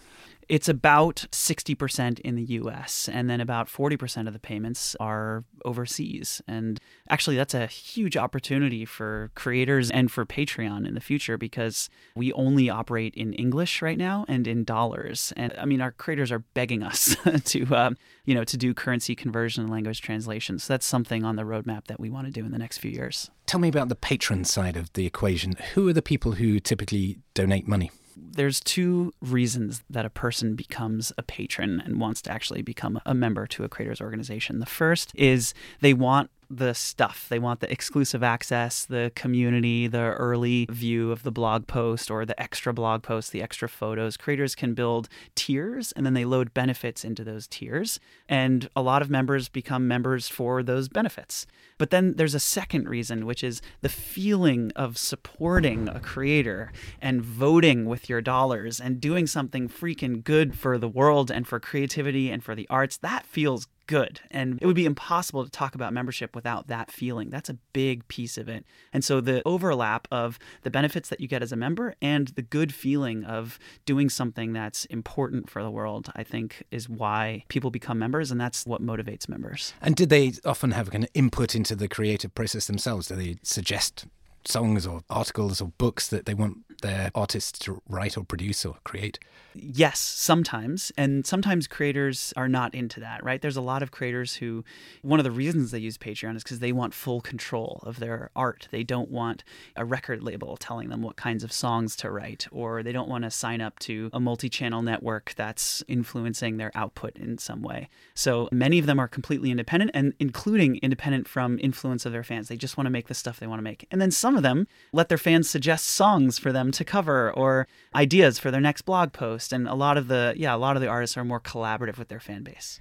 It's 0.49 0.69
about 0.69 1.25
60% 1.31 2.19
in 2.19 2.35
the 2.35 2.43
US, 2.43 3.09
and 3.11 3.29
then 3.29 3.41
about 3.41 3.67
40% 3.67 4.27
of 4.27 4.33
the 4.33 4.39
payments 4.39 4.95
are 4.99 5.43
overseas. 5.65 6.41
And 6.47 6.79
actually, 7.09 7.35
that's 7.35 7.53
a 7.53 7.67
huge 7.67 8.15
opportunity 8.15 8.85
for 8.85 9.31
creators 9.35 9.91
and 9.91 10.09
for 10.09 10.25
Patreon 10.25 10.87
in 10.87 10.93
the 10.93 11.01
future 11.01 11.37
because 11.37 11.89
we 12.15 12.31
only 12.31 12.69
operate 12.69 13.13
in 13.15 13.33
English 13.33 13.81
right 13.81 13.97
now 13.97 14.23
and 14.29 14.47
in 14.47 14.63
dollars. 14.63 15.33
And 15.35 15.53
I 15.57 15.65
mean, 15.65 15.81
our 15.81 15.91
creators 15.91 16.31
are 16.31 16.39
begging 16.39 16.81
us 16.81 17.17
to, 17.45 17.75
uh, 17.75 17.89
you 18.23 18.33
know, 18.33 18.45
to 18.45 18.55
do 18.55 18.73
currency 18.73 19.15
conversion 19.15 19.63
and 19.63 19.71
language 19.71 20.01
translation. 20.01 20.59
So 20.59 20.73
that's 20.73 20.85
something 20.85 21.25
on 21.25 21.35
the 21.35 21.43
roadmap 21.43 21.87
that 21.87 21.99
we 21.99 22.09
want 22.09 22.27
to 22.27 22.31
do 22.31 22.45
in 22.45 22.51
the 22.51 22.57
next 22.57 22.77
few 22.77 22.91
years. 22.91 23.29
Tell 23.47 23.59
me 23.59 23.67
about 23.67 23.89
the 23.89 23.95
patron 23.95 24.45
side 24.45 24.77
of 24.77 24.93
the 24.93 25.05
equation. 25.05 25.55
Who 25.73 25.89
are 25.89 25.93
the 25.93 26.01
people 26.01 26.33
who 26.33 26.59
typically 26.61 27.19
donate 27.33 27.67
money? 27.67 27.91
There's 28.31 28.59
two 28.59 29.13
reasons 29.21 29.83
that 29.89 30.05
a 30.05 30.09
person 30.09 30.55
becomes 30.55 31.11
a 31.17 31.23
patron 31.23 31.81
and 31.83 31.99
wants 31.99 32.21
to 32.23 32.31
actually 32.31 32.61
become 32.61 32.99
a 33.05 33.13
member 33.13 33.47
to 33.47 33.63
a 33.63 33.69
creators 33.69 34.01
organization. 34.01 34.59
The 34.59 34.65
first 34.65 35.11
is 35.15 35.53
they 35.81 35.93
want 35.93 36.29
the 36.49 36.73
stuff. 36.73 37.27
They 37.29 37.39
want 37.39 37.59
the 37.59 37.71
exclusive 37.71 38.23
access, 38.23 38.85
the 38.85 39.11
community, 39.15 39.87
the 39.87 40.11
early 40.13 40.65
view 40.69 41.11
of 41.11 41.23
the 41.23 41.31
blog 41.31 41.67
post 41.67 42.09
or 42.09 42.25
the 42.25 42.39
extra 42.41 42.73
blog 42.73 43.03
post, 43.03 43.31
the 43.31 43.41
extra 43.41 43.67
photos. 43.67 44.17
Creators 44.17 44.55
can 44.55 44.73
build 44.73 45.09
tiers 45.35 45.91
and 45.93 46.05
then 46.05 46.13
they 46.13 46.25
load 46.25 46.53
benefits 46.53 47.03
into 47.03 47.23
those 47.23 47.47
tiers. 47.47 47.99
And 48.29 48.69
a 48.75 48.81
lot 48.81 49.01
of 49.01 49.09
members 49.09 49.49
become 49.49 49.87
members 49.87 50.27
for 50.27 50.63
those 50.63 50.87
benefits. 50.87 51.45
But 51.77 51.91
then 51.91 52.15
there's 52.15 52.35
a 52.35 52.39
second 52.39 52.89
reason, 52.89 53.25
which 53.25 53.43
is 53.43 53.61
the 53.81 53.89
feeling 53.89 54.71
of 54.75 54.97
supporting 54.97 55.87
a 55.89 55.99
creator 55.99 56.71
and 57.01 57.21
voting 57.21 57.85
with 57.85 58.09
your 58.09 58.21
dollars 58.21 58.79
and 58.79 58.99
doing 59.01 59.27
something 59.27 59.69
freaking 59.69 60.23
good 60.23 60.57
for 60.57 60.77
the 60.77 60.87
world 60.87 61.29
and 61.29 61.47
for 61.47 61.59
creativity 61.59 62.31
and 62.31 62.43
for 62.43 62.55
the 62.55 62.67
arts. 62.69 62.97
That 62.97 63.25
feels 63.25 63.67
good. 63.87 64.19
And 64.29 64.59
it 64.61 64.65
would 64.65 64.75
be 64.75 64.85
impossible 64.85 65.43
to 65.43 65.49
talk 65.49 65.75
about 65.75 65.93
membership 65.93 66.35
without 66.35 66.67
that 66.67 66.91
feeling. 66.91 67.29
That's 67.29 67.49
a 67.49 67.57
big 67.73 68.07
piece 68.07 68.37
of 68.37 68.47
it. 68.47 68.65
And 68.93 69.03
so 69.03 69.21
the 69.21 69.41
overlap 69.45 70.07
of 70.11 70.37
the 70.63 70.69
benefits 70.69 71.09
that 71.09 71.19
you 71.19 71.27
get 71.27 71.41
as 71.41 71.51
a 71.51 71.55
member 71.55 71.95
and 72.01 72.27
the 72.29 72.41
good 72.41 72.73
feeling 72.73 73.23
of 73.23 73.57
doing 73.85 74.09
something 74.09 74.53
that's 74.53 74.85
important 74.85 75.49
for 75.49 75.63
the 75.63 75.71
world, 75.71 76.11
I 76.15 76.23
think 76.23 76.63
is 76.71 76.87
why 76.87 77.43
people 77.47 77.71
become 77.71 77.97
members. 77.97 78.31
And 78.31 78.39
that's 78.39 78.65
what 78.65 78.81
motivates 78.85 79.27
members. 79.27 79.73
And 79.81 79.95
did 79.95 80.09
they 80.09 80.33
often 80.45 80.71
have 80.71 80.93
an 80.93 81.07
input 81.13 81.55
into 81.55 81.75
the 81.75 81.87
creative 81.87 82.35
process 82.35 82.67
themselves? 82.67 83.07
Do 83.07 83.15
they 83.15 83.37
suggest 83.43 84.05
songs 84.47 84.87
or 84.87 85.01
articles 85.09 85.61
or 85.61 85.71
books 85.77 86.07
that 86.07 86.25
they 86.25 86.33
want 86.33 86.63
their 86.81 87.11
artists 87.15 87.57
to 87.59 87.81
write 87.87 88.17
or 88.17 88.23
produce 88.23 88.65
or 88.65 88.75
create? 88.83 89.19
Yes, 89.59 89.99
sometimes. 89.99 90.91
And 90.97 91.25
sometimes 91.25 91.67
creators 91.67 92.33
are 92.37 92.47
not 92.47 92.75
into 92.75 92.99
that, 92.99 93.23
right? 93.23 93.41
There's 93.41 93.57
a 93.57 93.61
lot 93.61 93.81
of 93.81 93.91
creators 93.91 94.35
who, 94.35 94.63
one 95.01 95.19
of 95.19 95.23
the 95.23 95.31
reasons 95.31 95.71
they 95.71 95.79
use 95.79 95.97
Patreon 95.97 96.35
is 96.35 96.43
because 96.43 96.59
they 96.59 96.71
want 96.71 96.93
full 96.93 97.21
control 97.21 97.81
of 97.83 97.99
their 97.99 98.29
art. 98.35 98.67
They 98.71 98.83
don't 98.83 99.09
want 99.09 99.43
a 99.75 99.83
record 99.83 100.23
label 100.23 100.57
telling 100.57 100.89
them 100.89 101.01
what 101.01 101.15
kinds 101.15 101.43
of 101.43 101.51
songs 101.51 101.95
to 101.97 102.11
write, 102.11 102.47
or 102.51 102.83
they 102.83 102.91
don't 102.91 103.09
want 103.09 103.23
to 103.23 103.31
sign 103.31 103.61
up 103.61 103.79
to 103.79 104.09
a 104.13 104.19
multi 104.19 104.49
channel 104.49 104.81
network 104.81 105.33
that's 105.35 105.83
influencing 105.87 106.57
their 106.57 106.71
output 106.75 107.17
in 107.17 107.37
some 107.37 107.61
way. 107.61 107.89
So 108.13 108.49
many 108.51 108.77
of 108.79 108.85
them 108.85 108.99
are 108.99 109.07
completely 109.07 109.49
independent 109.49 109.91
and 109.93 110.13
including 110.19 110.77
independent 110.77 111.27
from 111.27 111.57
influence 111.59 112.05
of 112.05 112.11
their 112.11 112.23
fans. 112.23 112.47
They 112.47 112.57
just 112.57 112.77
want 112.77 112.85
to 112.85 112.91
make 112.91 113.07
the 113.07 113.13
stuff 113.13 113.39
they 113.39 113.47
want 113.47 113.59
to 113.59 113.63
make. 113.63 113.87
And 113.89 113.99
then 113.99 114.11
some 114.11 114.36
of 114.37 114.43
them 114.43 114.67
let 114.93 115.09
their 115.09 115.17
fans 115.17 115.49
suggest 115.49 115.87
songs 115.87 116.39
for 116.39 116.51
them 116.51 116.71
to 116.71 116.85
cover 116.85 117.31
or 117.31 117.67
ideas 117.95 118.39
for 118.39 118.51
their 118.51 118.61
next 118.61 118.83
blog 118.83 119.11
post. 119.11 119.51
And 119.51 119.67
a 119.67 119.75
lot 119.75 119.97
of 119.97 120.07
the 120.07 120.33
yeah, 120.37 120.55
a 120.55 120.57
lot 120.57 120.75
of 120.75 120.81
the 120.81 120.87
artists 120.87 121.17
are 121.17 121.25
more 121.25 121.41
collaborative 121.41 121.97
with 121.97 122.07
their 122.07 122.19
fan 122.19 122.43
base. 122.43 122.79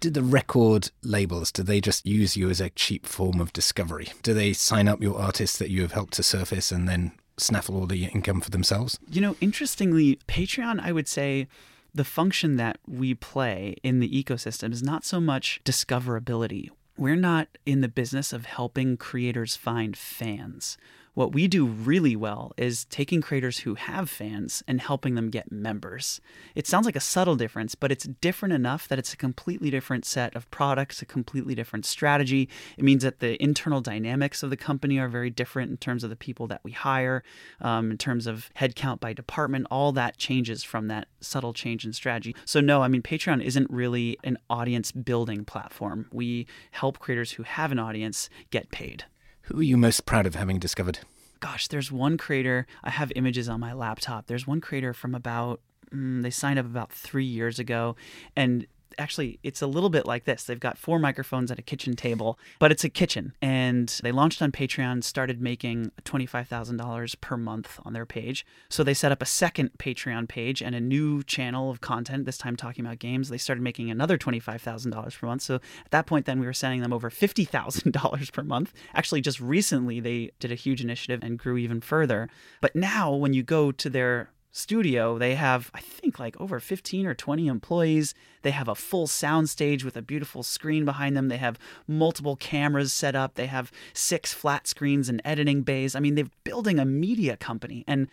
Did 0.00 0.14
the 0.14 0.22
record 0.22 0.90
labels, 1.02 1.50
do 1.50 1.62
they 1.62 1.80
just 1.80 2.04
use 2.04 2.36
you 2.36 2.50
as 2.50 2.60
a 2.60 2.68
cheap 2.70 3.06
form 3.06 3.40
of 3.40 3.52
discovery? 3.54 4.08
Do 4.22 4.34
they 4.34 4.52
sign 4.52 4.86
up 4.86 5.00
your 5.02 5.18
artists 5.18 5.56
that 5.58 5.70
you 5.70 5.80
have 5.82 5.92
helped 5.92 6.12
to 6.14 6.22
surface 6.22 6.70
and 6.70 6.86
then 6.86 7.12
snaffle 7.38 7.76
all 7.76 7.86
the 7.86 8.04
income 8.06 8.42
for 8.42 8.50
themselves? 8.50 8.98
You 9.10 9.22
know, 9.22 9.36
interestingly, 9.40 10.18
Patreon, 10.28 10.80
I 10.80 10.92
would 10.92 11.08
say, 11.08 11.46
the 11.94 12.04
function 12.04 12.56
that 12.56 12.78
we 12.86 13.14
play 13.14 13.76
in 13.82 14.00
the 14.00 14.22
ecosystem 14.24 14.72
is 14.72 14.82
not 14.82 15.04
so 15.04 15.20
much 15.20 15.60
discoverability. 15.64 16.70
We're 16.96 17.16
not 17.16 17.48
in 17.66 17.80
the 17.80 17.88
business 17.88 18.32
of 18.32 18.46
helping 18.46 18.96
creators 18.96 19.56
find 19.56 19.96
fans. 19.96 20.78
What 21.14 21.32
we 21.32 21.46
do 21.46 21.64
really 21.64 22.16
well 22.16 22.52
is 22.56 22.84
taking 22.86 23.20
creators 23.20 23.60
who 23.60 23.76
have 23.76 24.10
fans 24.10 24.64
and 24.66 24.80
helping 24.80 25.14
them 25.14 25.30
get 25.30 25.52
members. 25.52 26.20
It 26.56 26.66
sounds 26.66 26.86
like 26.86 26.96
a 26.96 27.00
subtle 27.00 27.36
difference, 27.36 27.76
but 27.76 27.92
it's 27.92 28.04
different 28.20 28.52
enough 28.52 28.88
that 28.88 28.98
it's 28.98 29.12
a 29.12 29.16
completely 29.16 29.70
different 29.70 30.04
set 30.04 30.34
of 30.34 30.50
products, 30.50 31.02
a 31.02 31.06
completely 31.06 31.54
different 31.54 31.86
strategy. 31.86 32.48
It 32.76 32.84
means 32.84 33.04
that 33.04 33.20
the 33.20 33.40
internal 33.40 33.80
dynamics 33.80 34.42
of 34.42 34.50
the 34.50 34.56
company 34.56 34.98
are 34.98 35.08
very 35.08 35.30
different 35.30 35.70
in 35.70 35.76
terms 35.76 36.02
of 36.02 36.10
the 36.10 36.16
people 36.16 36.48
that 36.48 36.62
we 36.64 36.72
hire, 36.72 37.22
um, 37.60 37.92
in 37.92 37.98
terms 37.98 38.26
of 38.26 38.50
headcount 38.56 38.98
by 38.98 39.12
department. 39.12 39.68
All 39.70 39.92
that 39.92 40.16
changes 40.16 40.64
from 40.64 40.88
that 40.88 41.06
subtle 41.20 41.52
change 41.52 41.84
in 41.84 41.92
strategy. 41.92 42.34
So, 42.44 42.60
no, 42.60 42.82
I 42.82 42.88
mean, 42.88 43.02
Patreon 43.02 43.40
isn't 43.40 43.70
really 43.70 44.18
an 44.24 44.36
audience 44.50 44.90
building 44.90 45.44
platform. 45.44 46.08
We 46.12 46.48
help 46.72 46.98
creators 46.98 47.32
who 47.32 47.44
have 47.44 47.70
an 47.70 47.78
audience 47.78 48.28
get 48.50 48.72
paid. 48.72 49.04
Who 49.44 49.60
are 49.60 49.62
you 49.62 49.76
most 49.76 50.06
proud 50.06 50.26
of 50.26 50.34
having 50.34 50.58
discovered? 50.58 51.00
Gosh, 51.40 51.68
there's 51.68 51.92
one 51.92 52.16
creator. 52.16 52.66
I 52.82 52.90
have 52.90 53.12
images 53.14 53.48
on 53.48 53.60
my 53.60 53.74
laptop. 53.74 54.26
There's 54.26 54.46
one 54.46 54.60
creator 54.60 54.94
from 54.94 55.14
about, 55.14 55.60
mm, 55.92 56.22
they 56.22 56.30
signed 56.30 56.58
up 56.58 56.64
about 56.64 56.90
three 56.90 57.26
years 57.26 57.58
ago. 57.58 57.96
And 58.34 58.66
actually 58.98 59.38
it's 59.42 59.62
a 59.62 59.66
little 59.66 59.90
bit 59.90 60.06
like 60.06 60.24
this. 60.24 60.44
They've 60.44 60.60
got 60.60 60.78
four 60.78 60.98
microphones 60.98 61.50
at 61.50 61.58
a 61.58 61.62
kitchen 61.62 61.94
table 61.94 62.38
but 62.58 62.72
it's 62.72 62.84
a 62.84 62.88
kitchen. 62.88 63.34
And 63.42 63.88
they 64.02 64.12
launched 64.12 64.42
on 64.42 64.52
patreon 64.52 65.04
started 65.04 65.40
making 65.40 65.92
$25000 66.04 67.20
per 67.20 67.36
month 67.36 67.80
on 67.84 67.92
their 67.92 68.06
page. 68.06 68.46
So 68.68 68.82
they 68.82 68.94
set 68.94 69.12
up 69.12 69.22
a 69.22 69.26
second 69.26 69.70
patreon 69.78 70.28
page 70.28 70.62
and 70.62 70.74
a 70.74 70.80
new 70.80 71.22
channel 71.22 71.70
of 71.70 71.80
content 71.80 72.26
this 72.26 72.38
time 72.38 72.56
talking 72.56 72.84
about 72.84 72.98
games. 72.98 73.28
They 73.28 73.38
started 73.38 73.62
making 73.62 73.90
another 73.90 74.18
$25000 74.18 75.18
per 75.18 75.26
month. 75.26 75.42
So 75.42 75.56
at 75.56 75.90
that 75.90 76.06
point 76.06 76.26
then 76.26 76.40
we 76.40 76.46
were 76.46 76.52
sending 76.52 76.82
them 76.82 76.92
over 76.92 77.10
$50000 77.10 78.32
per 78.32 78.42
month. 78.42 78.72
Actually 78.94 79.20
just 79.20 79.40
recently 79.40 80.00
they 80.00 80.30
did 80.40 80.52
a 80.52 80.56
huge 80.56 80.80
initiative 80.80 81.20
and 81.22 81.38
grew 81.38 81.56
even 81.56 81.80
further. 81.80 82.28
But 82.60 82.76
now 82.76 83.14
when 83.14 83.32
you 83.32 83.42
go 83.42 83.72
to 83.72 83.90
their 83.90 84.30
studio, 84.54 85.18
they 85.18 85.34
have, 85.34 85.70
I 85.74 85.80
think, 85.80 86.20
like 86.20 86.40
over 86.40 86.60
15 86.60 87.06
or 87.06 87.14
20 87.14 87.48
employees. 87.48 88.14
They 88.42 88.52
have 88.52 88.68
a 88.68 88.76
full 88.76 89.08
sound 89.08 89.50
stage 89.50 89.84
with 89.84 89.96
a 89.96 90.02
beautiful 90.02 90.44
screen 90.44 90.84
behind 90.84 91.16
them. 91.16 91.28
They 91.28 91.38
have 91.38 91.58
multiple 91.88 92.36
cameras 92.36 92.92
set 92.92 93.16
up. 93.16 93.34
They 93.34 93.46
have 93.46 93.72
six 93.92 94.32
flat 94.32 94.68
screens 94.68 95.08
and 95.08 95.20
editing 95.24 95.62
bays. 95.62 95.96
I 95.96 96.00
mean, 96.00 96.14
they're 96.14 96.30
building 96.44 96.78
a 96.78 96.84
media 96.84 97.36
company. 97.36 97.84
And 97.88 98.06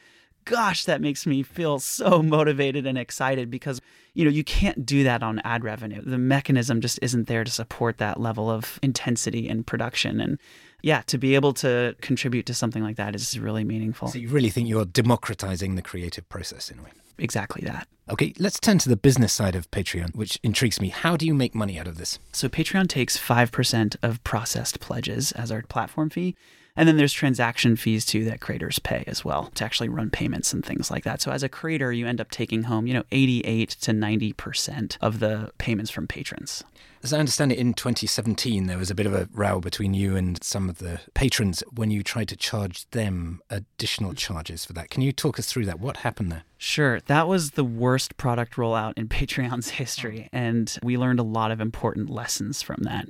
gosh, 0.46 0.86
that 0.86 1.02
makes 1.02 1.26
me 1.26 1.44
feel 1.44 1.80
so 1.80 2.22
motivated 2.22 2.86
and 2.86 2.98
excited 2.98 3.50
because, 3.50 3.82
you 4.14 4.26
know, 4.26 4.32
you 4.32 4.44
can't 4.44 4.86
do 4.86 5.04
that 5.04 5.24
on 5.24 5.40
ad 5.40 5.64
revenue. 5.64 6.02
The 6.02 6.18
mechanism 6.18 6.82
just 6.82 7.00
isn't 7.02 7.28
there 7.28 7.44
to 7.44 7.52
support 7.52 7.98
that 7.98 8.20
level 8.20 8.50
of 8.50 8.80
intensity 8.82 9.48
and 9.50 9.66
production. 9.66 10.20
And 10.20 10.40
yeah, 10.82 11.02
to 11.08 11.18
be 11.18 11.36
able 11.36 11.54
to 11.56 11.96
contribute 12.02 12.46
to 12.48 12.54
something 12.54 12.84
like 12.84 12.98
that 12.98 13.16
is 13.16 13.38
really 13.40 13.64
meaningful. 13.64 14.08
So 14.08 14.18
you 14.18 14.30
really 14.30 14.50
think 14.50 14.68
you're 14.68 14.86
democratizing 14.86 15.76
the 15.76 15.82
creative 15.82 16.28
process 16.30 16.70
in 16.70 16.80
a 16.80 16.84
way? 16.84 16.90
Exactly 17.18 17.62
that. 17.66 17.88
Okay, 18.10 18.34
let's 18.40 18.60
turn 18.60 18.80
to 18.80 18.90
the 18.90 18.98
business 18.98 19.32
side 19.32 19.56
of 19.56 19.70
Patreon, 19.70 20.16
which 20.16 20.40
intrigues 20.44 20.82
me. 20.82 20.90
How 20.90 21.16
do 21.16 21.26
you 21.26 21.34
make 21.34 21.54
money 21.54 21.80
out 21.80 21.88
of 21.88 21.98
this? 21.98 22.18
So 22.32 22.50
Patreon 22.50 22.90
takes 22.90 23.18
5% 23.18 23.96
of 24.02 24.24
processed 24.24 24.80
pledges 24.80 25.32
as 25.34 25.52
our 25.52 25.62
platform 25.62 26.10
fee. 26.10 26.36
And 26.76 26.88
then 26.88 26.98
there's 26.98 27.14
transaction 27.14 27.76
fees 27.76 28.06
too 28.06 28.26
that 28.26 28.40
creators 28.40 28.80
pay 28.80 29.04
as 29.08 29.26
well 29.26 29.52
to 29.56 29.66
actually 29.66 29.90
run 29.90 30.10
payments 30.10 30.54
and 30.54 30.66
things 30.66 30.90
like 30.90 31.04
that. 31.04 31.22
So 31.22 31.32
as 31.32 31.44
a 31.44 31.50
creator, 31.50 31.92
you 31.92 32.08
end 32.08 32.22
up 32.22 32.32
taking 32.32 32.64
home, 32.64 32.88
you 32.88 32.94
know, 32.94 33.04
88 33.12 33.70
to 33.70 33.92
90% 33.92 34.98
of 35.02 35.20
the 35.20 35.52
payments 35.58 35.92
from 35.92 36.08
patrons. 36.08 36.64
As 37.04 37.14
I 37.14 37.20
understand 37.20 37.52
it, 37.52 37.58
in 37.58 37.74
2017, 37.74 38.68
there 38.68 38.78
was 38.78 38.92
a 38.92 38.96
bit 38.96 39.08
of 39.08 39.14
a 39.14 39.28
row 39.34 39.60
between 39.60 39.96
you 39.96 40.16
and 40.16 40.42
some 40.44 40.70
of 40.70 40.78
the 40.78 41.00
patrons 41.16 41.64
when 41.74 41.90
you 41.90 42.04
tried 42.04 42.28
to 42.28 42.36
charge 42.36 42.88
them 42.92 43.42
additional 43.50 44.14
charges 44.14 44.66
for 44.66 44.74
that. 44.74 44.92
Can 44.92 45.02
you 45.02 45.12
talk 45.12 45.40
us 45.40 45.48
through 45.48 45.66
that? 45.66 45.80
What 45.80 45.98
happened 45.98 46.32
there? 46.32 46.44
Sure. 46.60 47.00
That 47.08 47.28
was 47.28 47.52
the 47.52 47.64
worst 47.64 48.18
product 48.18 48.54
rollout 48.54 48.94
in 48.98 49.08
Patreon's 49.10 49.72
history. 49.72 50.30
And 50.32 50.78
we 50.84 50.96
learned 50.96 51.20
a 51.20 51.24
lot 51.24 51.50
of 51.50 51.60
important 51.60 52.08
lessons 52.08 52.62
from 52.62 52.84
that. 52.84 53.10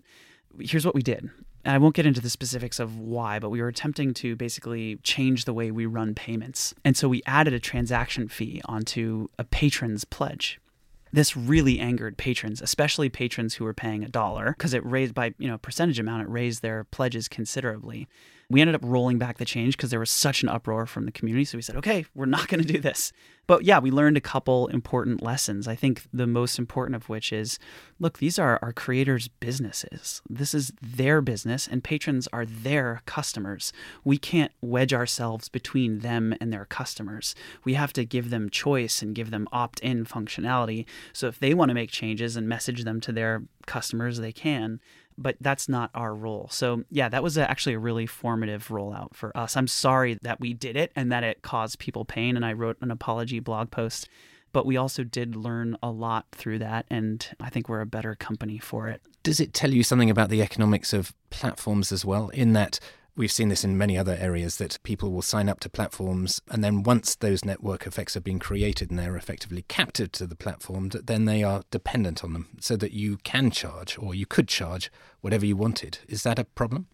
Here's 0.58 0.86
what 0.86 0.96
we 0.96 1.02
did. 1.02 1.30
I 1.64 1.78
won't 1.78 1.96
get 1.96 2.06
into 2.06 2.22
the 2.22 2.30
specifics 2.30 2.80
of 2.80 2.98
why, 2.98 3.40
but 3.40 3.50
we 3.50 3.62
were 3.62 3.68
attempting 3.68 4.14
to 4.16 4.36
basically 4.36 4.98
change 5.04 5.46
the 5.46 5.54
way 5.54 5.72
we 5.72 5.86
run 5.86 6.16
payments. 6.16 6.74
And 6.84 6.98
so 6.98 7.08
we 7.08 7.22
added 7.26 7.54
a 7.54 7.60
transaction 7.60 8.28
fee 8.28 8.62
onto 8.66 9.28
a 9.38 9.44
patron's 9.44 10.04
pledge 10.04 10.60
this 11.14 11.36
really 11.36 11.80
angered 11.80 12.18
patrons, 12.18 12.62
especially 12.62 13.10
patrons 13.10 13.56
who 13.56 13.66
were 13.66 13.74
paying 13.74 14.04
a 14.04 14.10
dollar, 14.10 14.56
because 14.58 14.74
it 14.74 14.86
raised 14.86 15.14
by, 15.14 15.34
you 15.38 15.48
know, 15.48 15.58
percentage 15.58 16.00
amount, 16.00 16.24
it 16.24 16.30
raised 16.30 16.62
their 16.62 16.84
pledges 16.86 17.28
considerably. 17.28 18.08
We 18.52 18.62
ended 18.62 18.76
up 18.76 18.82
rolling 18.84 19.18
back 19.18 19.38
the 19.38 19.46
change 19.46 19.78
because 19.78 19.92
there 19.92 20.00
was 20.00 20.12
such 20.12 20.44
an 20.44 20.50
uproar 20.50 20.86
from 20.86 21.06
the 21.06 21.12
community. 21.12 21.46
So 21.46 21.58
we 21.58 21.62
said, 21.62 21.78
okay, 21.78 22.06
we're 22.14 22.26
not 22.26 22.48
going 22.50 22.62
to 22.62 22.68
do 22.68 22.80
this. 22.80 23.14
But 23.48 23.66
yeah, 23.66 23.80
we 23.80 23.92
learned 23.92 24.18
a 24.18 24.22
couple 24.22 24.68
important 24.68 25.22
lessons. 25.22 25.68
I 25.68 25.76
think 25.76 26.04
the 26.14 26.28
most 26.28 26.60
important 26.60 26.96
of 26.96 27.10
which 27.10 27.34
is 27.34 27.60
look, 28.00 28.20
these 28.20 28.40
are 28.40 28.60
our 28.62 28.72
creators' 28.72 29.28
businesses. 29.28 30.22
This 30.30 30.54
is 30.54 30.72
their 30.82 31.22
business, 31.22 31.68
and 31.68 31.84
patrons 31.84 32.28
are 32.32 32.46
their 32.46 33.02
customers. 33.06 33.74
We 34.04 34.18
can't 34.18 34.52
wedge 34.62 34.94
ourselves 34.94 35.50
between 35.50 36.00
them 36.00 36.34
and 36.40 36.54
their 36.54 36.66
customers. 36.66 37.36
We 37.64 37.74
have 37.74 37.94
to 37.94 38.06
give 38.06 38.30
them 38.30 38.50
choice 38.50 39.02
and 39.02 39.16
give 39.16 39.32
them 39.32 39.48
opt 39.52 39.80
in 39.82 40.06
functionality. 40.06 40.86
So 41.14 41.28
if 41.28 41.40
they 41.40 41.54
want 41.54 41.70
to 41.70 41.76
make 41.76 41.92
changes 41.92 42.36
and 42.36 42.48
message 42.48 42.84
them 42.84 43.02
to 43.02 43.12
their 43.12 43.44
customers, 43.66 44.20
they 44.20 44.32
can 44.32 44.80
but 45.22 45.38
that's 45.40 45.70
not 45.70 45.92
our 45.94 46.14
role. 46.14 46.48
So, 46.52 46.84
yeah, 46.90 47.10
that 47.10 47.24
was 47.24 47.38
actually 47.38 47.76
a 47.76 47.80
really 47.80 48.06
formative 48.06 48.68
rollout 48.70 49.14
for 49.14 49.36
us. 49.38 49.56
I'm 49.56 49.68
sorry 49.68 50.18
that 50.22 50.40
we 50.40 50.54
did 50.54 50.76
it 50.76 50.92
and 50.96 51.12
that 51.12 51.24
it 51.24 51.42
caused 51.42 51.80
people 51.80 52.06
pain. 52.06 52.36
And 52.36 52.46
I 52.46 52.54
wrote 52.54 52.78
an 52.82 52.92
apology 52.92 53.40
blog 53.40 53.72
post, 53.72 54.10
but 54.52 54.66
we 54.66 54.78
also 54.78 55.04
did 55.04 55.36
learn 55.36 55.78
a 55.82 55.92
lot 55.92 56.26
through 56.32 56.60
that. 56.60 56.86
And 56.90 57.26
I 57.40 57.50
think 57.50 57.70
we're 57.70 57.82
a 57.82 57.86
better 57.86 58.16
company 58.16 58.58
for 58.58 58.88
it. 58.88 59.02
Does 59.24 59.40
it 59.40 59.54
tell 59.54 59.72
you 59.72 59.84
something 59.84 60.10
about 60.10 60.30
the 60.30 60.42
economics 60.42 60.94
of 60.94 61.14
platforms 61.30 61.92
as 61.92 62.04
well, 62.04 62.30
in 62.30 62.54
that 62.54 62.80
We've 63.22 63.32
seen 63.32 63.50
this 63.50 63.64
in 63.64 63.78
many 63.78 64.00
other 64.00 64.18
areas 64.20 64.58
that 64.58 64.82
people 64.82 65.12
will 65.12 65.22
sign 65.22 65.48
up 65.48 65.60
to 65.60 65.70
platforms, 65.70 66.42
and 66.50 66.64
then 66.64 66.82
once 66.82 67.14
those 67.14 67.46
network 67.46 67.86
effects 67.86 68.16
have 68.16 68.24
been 68.24 68.40
created 68.40 68.90
and 68.90 68.98
they're 68.98 69.16
effectively 69.16 69.64
captive 69.68 70.12
to 70.14 70.26
the 70.26 70.36
platform, 70.36 70.90
then 70.90 71.26
they 71.26 71.44
are 71.44 71.62
dependent 71.70 72.24
on 72.24 72.34
them, 72.34 72.48
so 72.60 72.76
that 72.78 72.94
you 72.94 73.18
can 73.18 73.52
charge 73.52 73.96
or 74.00 74.16
you 74.16 74.26
could 74.26 74.48
charge 74.48 74.92
whatever 75.20 75.46
you 75.46 75.56
wanted. 75.56 76.00
Is 76.08 76.24
that 76.24 76.40
a 76.40 76.46
problem? 76.46 76.88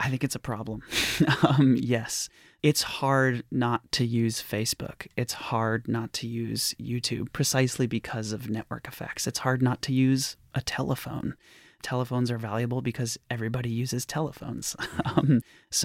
I 0.00 0.08
think 0.08 0.24
it's 0.24 0.34
a 0.34 0.38
problem. 0.38 0.82
um, 1.46 1.76
yes. 1.78 2.30
It's 2.62 2.80
hard 2.80 3.44
not 3.50 3.92
to 3.92 4.06
use 4.06 4.42
Facebook. 4.42 5.06
It's 5.18 5.34
hard 5.34 5.86
not 5.86 6.14
to 6.14 6.26
use 6.26 6.74
YouTube 6.80 7.30
precisely 7.34 7.86
because 7.86 8.32
of 8.32 8.48
network 8.48 8.88
effects. 8.88 9.26
It's 9.26 9.40
hard 9.40 9.60
not 9.60 9.82
to 9.82 9.92
use 9.92 10.38
a 10.54 10.62
telephone 10.62 11.34
telephones 11.84 12.30
are 12.30 12.38
valuable 12.38 12.82
because 12.82 13.16
everybody 13.30 13.70
uses 13.70 14.04
telephones. 14.04 14.74
um, 15.04 15.40
so 15.70 15.84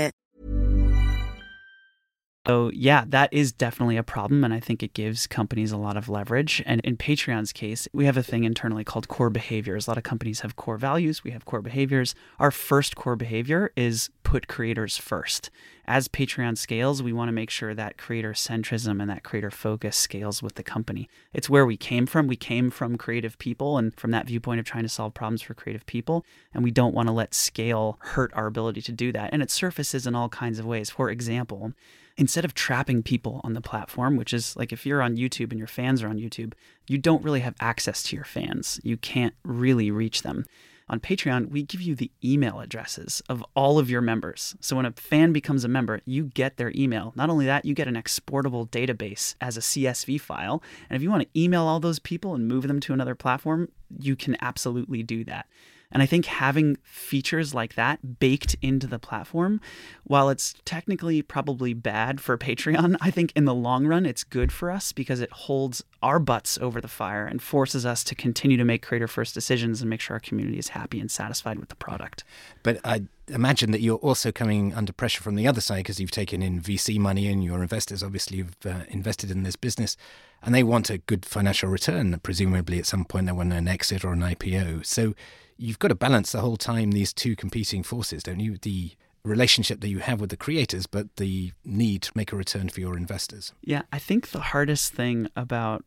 So, 2.47 2.71
yeah, 2.73 3.03
that 3.07 3.31
is 3.31 3.51
definitely 3.51 3.97
a 3.97 4.03
problem. 4.03 4.43
And 4.43 4.51
I 4.51 4.59
think 4.59 4.81
it 4.81 4.95
gives 4.95 5.27
companies 5.27 5.71
a 5.71 5.77
lot 5.77 5.95
of 5.95 6.09
leverage. 6.09 6.63
And 6.65 6.81
in 6.81 6.97
Patreon's 6.97 7.53
case, 7.53 7.87
we 7.93 8.05
have 8.05 8.17
a 8.17 8.23
thing 8.23 8.45
internally 8.45 8.83
called 8.83 9.07
core 9.07 9.29
behaviors. 9.29 9.85
A 9.85 9.91
lot 9.91 9.99
of 9.99 10.03
companies 10.03 10.39
have 10.39 10.55
core 10.55 10.77
values, 10.77 11.23
we 11.23 11.31
have 11.31 11.45
core 11.45 11.61
behaviors. 11.61 12.15
Our 12.39 12.49
first 12.49 12.95
core 12.95 13.15
behavior 13.15 13.71
is 13.75 14.09
put 14.23 14.47
creators 14.47 14.97
first. 14.97 15.51
As 15.85 16.07
Patreon 16.07 16.57
scales, 16.57 17.03
we 17.03 17.13
want 17.13 17.27
to 17.27 17.33
make 17.33 17.49
sure 17.49 17.75
that 17.75 17.97
creator 17.97 18.33
centrism 18.33 19.01
and 19.01 19.09
that 19.09 19.23
creator 19.23 19.51
focus 19.51 19.97
scales 19.97 20.41
with 20.41 20.55
the 20.55 20.63
company. 20.63 21.09
It's 21.33 21.49
where 21.49 21.65
we 21.65 21.77
came 21.77 22.07
from. 22.07 22.27
We 22.27 22.35
came 22.35 22.71
from 22.71 22.97
creative 22.97 23.37
people 23.37 23.77
and 23.77 23.93
from 23.99 24.11
that 24.11 24.25
viewpoint 24.27 24.59
of 24.59 24.65
trying 24.65 24.83
to 24.83 24.89
solve 24.89 25.13
problems 25.13 25.41
for 25.41 25.53
creative 25.53 25.85
people. 25.85 26.25
And 26.53 26.63
we 26.63 26.71
don't 26.71 26.95
want 26.95 27.07
to 27.07 27.13
let 27.13 27.33
scale 27.33 27.97
hurt 27.99 28.31
our 28.33 28.47
ability 28.47 28.81
to 28.83 28.91
do 28.91 29.11
that. 29.11 29.31
And 29.31 29.43
it 29.43 29.51
surfaces 29.51 30.07
in 30.07 30.15
all 30.15 30.29
kinds 30.29 30.59
of 30.59 30.65
ways. 30.65 30.89
For 30.89 31.09
example, 31.09 31.73
instead 32.17 32.45
of 32.45 32.53
trapping 32.53 33.03
people 33.03 33.41
on 33.43 33.53
the 33.53 33.61
platform, 33.61 34.15
which 34.15 34.33
is 34.33 34.55
like 34.55 34.71
if 34.71 34.85
you're 34.85 35.01
on 35.01 35.17
YouTube 35.17 35.51
and 35.51 35.57
your 35.57 35.67
fans 35.67 36.03
are 36.03 36.07
on 36.07 36.17
YouTube, 36.17 36.53
you 36.87 36.97
don't 36.97 37.23
really 37.23 37.39
have 37.41 37.55
access 37.59 38.03
to 38.03 38.15
your 38.15 38.25
fans. 38.25 38.79
You 38.83 38.97
can't 38.97 39.33
really 39.43 39.91
reach 39.91 40.23
them. 40.23 40.45
On 40.91 40.99
Patreon, 40.99 41.49
we 41.49 41.63
give 41.63 41.79
you 41.79 41.95
the 41.95 42.11
email 42.21 42.59
addresses 42.59 43.21
of 43.29 43.45
all 43.55 43.79
of 43.79 43.89
your 43.89 44.01
members. 44.01 44.55
So 44.59 44.75
when 44.75 44.85
a 44.85 44.91
fan 44.91 45.31
becomes 45.31 45.63
a 45.63 45.69
member, 45.69 46.01
you 46.03 46.25
get 46.25 46.57
their 46.57 46.73
email. 46.75 47.13
Not 47.15 47.29
only 47.29 47.45
that, 47.45 47.63
you 47.63 47.73
get 47.73 47.87
an 47.87 47.95
exportable 47.95 48.67
database 48.67 49.35
as 49.39 49.55
a 49.55 49.61
CSV 49.61 50.19
file. 50.19 50.61
And 50.89 50.97
if 50.97 51.01
you 51.01 51.09
want 51.09 51.23
to 51.23 51.39
email 51.39 51.63
all 51.63 51.79
those 51.79 51.99
people 51.99 52.35
and 52.35 52.45
move 52.45 52.67
them 52.67 52.81
to 52.81 52.93
another 52.93 53.15
platform, 53.15 53.69
you 53.99 54.17
can 54.17 54.35
absolutely 54.41 55.01
do 55.01 55.23
that. 55.23 55.47
And 55.91 56.01
I 56.01 56.05
think 56.05 56.25
having 56.25 56.77
features 56.83 57.53
like 57.53 57.75
that 57.75 58.19
baked 58.19 58.55
into 58.61 58.87
the 58.87 58.99
platform, 58.99 59.61
while 60.03 60.29
it's 60.29 60.55
technically 60.65 61.21
probably 61.21 61.73
bad 61.73 62.21
for 62.21 62.37
Patreon, 62.51 62.97
I 63.01 63.11
think 63.11 63.31
in 63.35 63.45
the 63.45 63.55
long 63.55 63.85
run 63.85 64.05
it's 64.05 64.23
good 64.23 64.51
for 64.51 64.71
us 64.71 64.91
because 64.91 65.21
it 65.21 65.31
holds 65.31 65.83
our 66.01 66.19
butts 66.19 66.57
over 66.59 66.81
the 66.81 66.87
fire 66.87 67.25
and 67.25 67.41
forces 67.41 67.85
us 67.85 68.03
to 68.05 68.15
continue 68.15 68.57
to 68.57 68.65
make 68.65 68.81
creator 68.81 69.07
first 69.07 69.33
decisions 69.33 69.81
and 69.81 69.89
make 69.89 70.01
sure 70.01 70.15
our 70.15 70.19
community 70.19 70.57
is 70.57 70.69
happy 70.69 70.99
and 70.99 71.11
satisfied 71.11 71.59
with 71.59 71.69
the 71.69 71.75
product. 71.75 72.23
But 72.63 72.79
I 72.83 73.03
imagine 73.27 73.71
that 73.71 73.81
you're 73.81 73.97
also 73.97 74.31
coming 74.31 74.73
under 74.73 74.91
pressure 74.93 75.21
from 75.21 75.35
the 75.35 75.47
other 75.47 75.61
side 75.61 75.77
because 75.77 75.99
you've 75.99 76.11
taken 76.11 76.41
in 76.41 76.61
VC 76.61 76.97
money 76.97 77.27
and 77.27 77.43
your 77.43 77.61
investors 77.61 78.03
obviously 78.03 78.39
have 78.39 78.55
uh, 78.65 78.83
invested 78.89 79.31
in 79.31 79.43
this 79.43 79.55
business. 79.55 79.95
and 80.43 80.55
they 80.55 80.63
want 80.63 80.89
a 80.89 80.97
good 80.97 81.25
financial 81.25 81.69
return. 81.69 82.19
Presumably, 82.23 82.79
at 82.79 82.85
some 82.85 83.05
point, 83.05 83.27
they 83.27 83.31
want 83.31 83.53
an 83.53 83.67
exit 83.67 84.03
or 84.03 84.13
an 84.13 84.21
IPO. 84.21 84.85
So 84.85 85.13
you've 85.61 85.79
got 85.79 85.89
to 85.89 85.95
balance 85.95 86.31
the 86.31 86.41
whole 86.41 86.57
time 86.57 86.91
these 86.91 87.13
two 87.13 87.35
competing 87.35 87.83
forces, 87.83 88.23
don't 88.23 88.39
you? 88.39 88.57
The 88.57 88.93
relationship 89.23 89.79
that 89.81 89.89
you 89.89 89.99
have 89.99 90.19
with 90.19 90.31
the 90.31 90.37
creators, 90.37 90.87
but 90.87 91.15
the 91.17 91.51
need 91.63 92.01
to 92.01 92.11
make 92.15 92.31
a 92.31 92.35
return 92.35 92.69
for 92.69 92.79
your 92.79 92.97
investors. 92.97 93.53
Yeah, 93.61 93.83
I 93.93 93.99
think 93.99 94.31
the 94.31 94.39
hardest 94.39 94.93
thing 94.93 95.27
about 95.35 95.85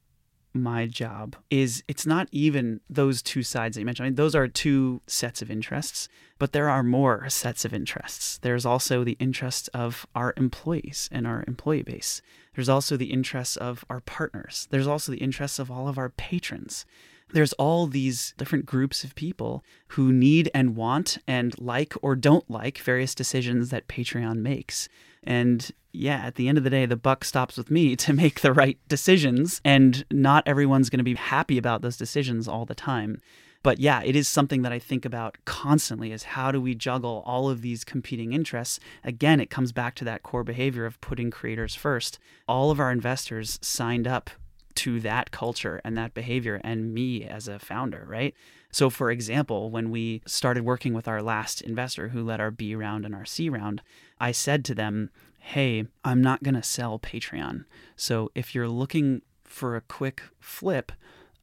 my 0.56 0.86
job 0.86 1.34
is 1.50 1.82
it's 1.88 2.06
not 2.06 2.28
even 2.30 2.80
those 2.88 3.20
two 3.22 3.42
sides 3.42 3.74
that 3.74 3.80
you 3.80 3.86
mentioned. 3.86 4.06
I 4.06 4.10
mean, 4.10 4.14
those 4.14 4.36
are 4.36 4.46
two 4.46 5.02
sets 5.08 5.42
of 5.42 5.50
interests, 5.50 6.08
but 6.38 6.52
there 6.52 6.70
are 6.70 6.84
more 6.84 7.28
sets 7.28 7.64
of 7.64 7.74
interests. 7.74 8.38
There's 8.38 8.64
also 8.64 9.02
the 9.02 9.16
interests 9.18 9.66
of 9.68 10.06
our 10.14 10.32
employees 10.36 11.08
and 11.10 11.26
our 11.26 11.42
employee 11.48 11.82
base. 11.82 12.22
There's 12.54 12.68
also 12.68 12.96
the 12.96 13.12
interests 13.12 13.56
of 13.56 13.84
our 13.90 13.98
partners. 13.98 14.68
There's 14.70 14.86
also 14.86 15.10
the 15.10 15.18
interests 15.18 15.58
of 15.58 15.72
all 15.72 15.88
of 15.88 15.98
our 15.98 16.10
patrons. 16.10 16.86
There's 17.34 17.52
all 17.54 17.88
these 17.88 18.32
different 18.36 18.64
groups 18.64 19.02
of 19.02 19.16
people 19.16 19.64
who 19.88 20.12
need 20.12 20.52
and 20.54 20.76
want 20.76 21.18
and 21.26 21.52
like 21.58 21.92
or 22.00 22.14
don't 22.14 22.48
like 22.48 22.78
various 22.78 23.12
decisions 23.12 23.70
that 23.70 23.88
Patreon 23.88 24.36
makes. 24.36 24.88
And 25.24 25.68
yeah, 25.92 26.18
at 26.24 26.36
the 26.36 26.48
end 26.48 26.58
of 26.58 26.64
the 26.64 26.70
day, 26.70 26.86
the 26.86 26.96
buck 26.96 27.24
stops 27.24 27.56
with 27.56 27.72
me 27.72 27.96
to 28.04 28.12
make 28.12 28.40
the 28.40 28.52
right 28.52 28.78
decisions. 28.86 29.60
And 29.64 30.04
not 30.12 30.46
everyone's 30.46 30.90
going 30.90 30.98
to 30.98 31.04
be 31.04 31.16
happy 31.16 31.58
about 31.58 31.82
those 31.82 31.96
decisions 31.96 32.46
all 32.46 32.66
the 32.66 32.74
time. 32.74 33.20
But 33.64 33.80
yeah, 33.80 34.00
it 34.04 34.14
is 34.14 34.28
something 34.28 34.62
that 34.62 34.72
I 34.72 34.78
think 34.78 35.04
about 35.04 35.38
constantly 35.44 36.12
is 36.12 36.22
how 36.22 36.52
do 36.52 36.60
we 36.60 36.76
juggle 36.76 37.24
all 37.26 37.50
of 37.50 37.62
these 37.62 37.82
competing 37.82 38.32
interests? 38.32 38.78
Again, 39.02 39.40
it 39.40 39.50
comes 39.50 39.72
back 39.72 39.96
to 39.96 40.04
that 40.04 40.22
core 40.22 40.44
behavior 40.44 40.86
of 40.86 41.00
putting 41.00 41.32
creators 41.32 41.74
first. 41.74 42.20
All 42.46 42.70
of 42.70 42.78
our 42.78 42.92
investors 42.92 43.58
signed 43.60 44.06
up 44.06 44.30
to 44.76 45.00
that 45.00 45.30
culture 45.30 45.80
and 45.84 45.96
that 45.96 46.14
behavior 46.14 46.60
and 46.64 46.92
me 46.92 47.24
as 47.24 47.48
a 47.48 47.58
founder, 47.58 48.04
right? 48.08 48.34
So, 48.70 48.90
for 48.90 49.10
example, 49.10 49.70
when 49.70 49.90
we 49.90 50.22
started 50.26 50.64
working 50.64 50.94
with 50.94 51.06
our 51.06 51.22
last 51.22 51.60
investor 51.60 52.08
who 52.08 52.24
led 52.24 52.40
our 52.40 52.50
B 52.50 52.74
round 52.74 53.04
and 53.04 53.14
our 53.14 53.24
C 53.24 53.48
round, 53.48 53.82
I 54.18 54.32
said 54.32 54.64
to 54.64 54.74
them, 54.74 55.10
Hey, 55.38 55.86
I'm 56.04 56.22
not 56.22 56.42
going 56.42 56.54
to 56.54 56.62
sell 56.62 56.98
Patreon. 56.98 57.66
So, 57.94 58.32
if 58.34 58.54
you're 58.54 58.68
looking 58.68 59.22
for 59.44 59.76
a 59.76 59.80
quick 59.80 60.22
flip, 60.40 60.90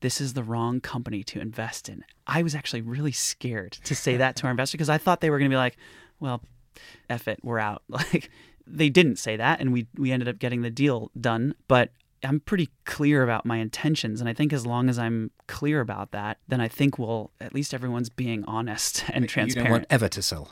this 0.01 0.19
is 0.19 0.33
the 0.33 0.43
wrong 0.43 0.81
company 0.81 1.23
to 1.23 1.39
invest 1.39 1.87
in. 1.87 2.03
I 2.27 2.43
was 2.43 2.53
actually 2.53 2.81
really 2.81 3.11
scared 3.13 3.73
to 3.83 3.95
say 3.95 4.17
that 4.17 4.35
to 4.37 4.45
our 4.45 4.51
investor 4.51 4.77
because 4.77 4.89
I 4.89 4.97
thought 4.97 5.21
they 5.21 5.29
were 5.29 5.39
going 5.39 5.49
to 5.49 5.53
be 5.53 5.57
like, 5.57 5.77
well, 6.19 6.41
F 7.09 7.27
it, 7.27 7.39
we're 7.43 7.59
out. 7.59 7.83
Like, 7.89 8.29
they 8.67 8.89
didn't 8.89 9.17
say 9.17 9.35
that, 9.37 9.59
and 9.59 9.73
we, 9.73 9.87
we 9.97 10.11
ended 10.11 10.29
up 10.29 10.39
getting 10.39 10.61
the 10.61 10.69
deal 10.69 11.11
done. 11.19 11.55
But 11.67 11.91
I'm 12.23 12.39
pretty 12.39 12.69
clear 12.85 13.23
about 13.23 13.45
my 13.45 13.57
intentions. 13.57 14.19
And 14.19 14.29
I 14.29 14.33
think 14.33 14.53
as 14.53 14.65
long 14.65 14.89
as 14.89 14.99
I'm 14.99 15.31
clear 15.47 15.81
about 15.81 16.11
that, 16.11 16.37
then 16.47 16.61
I 16.61 16.67
think 16.67 16.97
we'll, 16.99 17.31
at 17.39 17.53
least 17.53 17.73
everyone's 17.73 18.09
being 18.09 18.43
honest 18.45 19.03
and 19.13 19.27
transparent. 19.27 19.55
You 19.55 19.63
don't 19.63 19.71
want 19.71 19.87
ever 19.89 20.09
to 20.09 20.21
sell. 20.21 20.49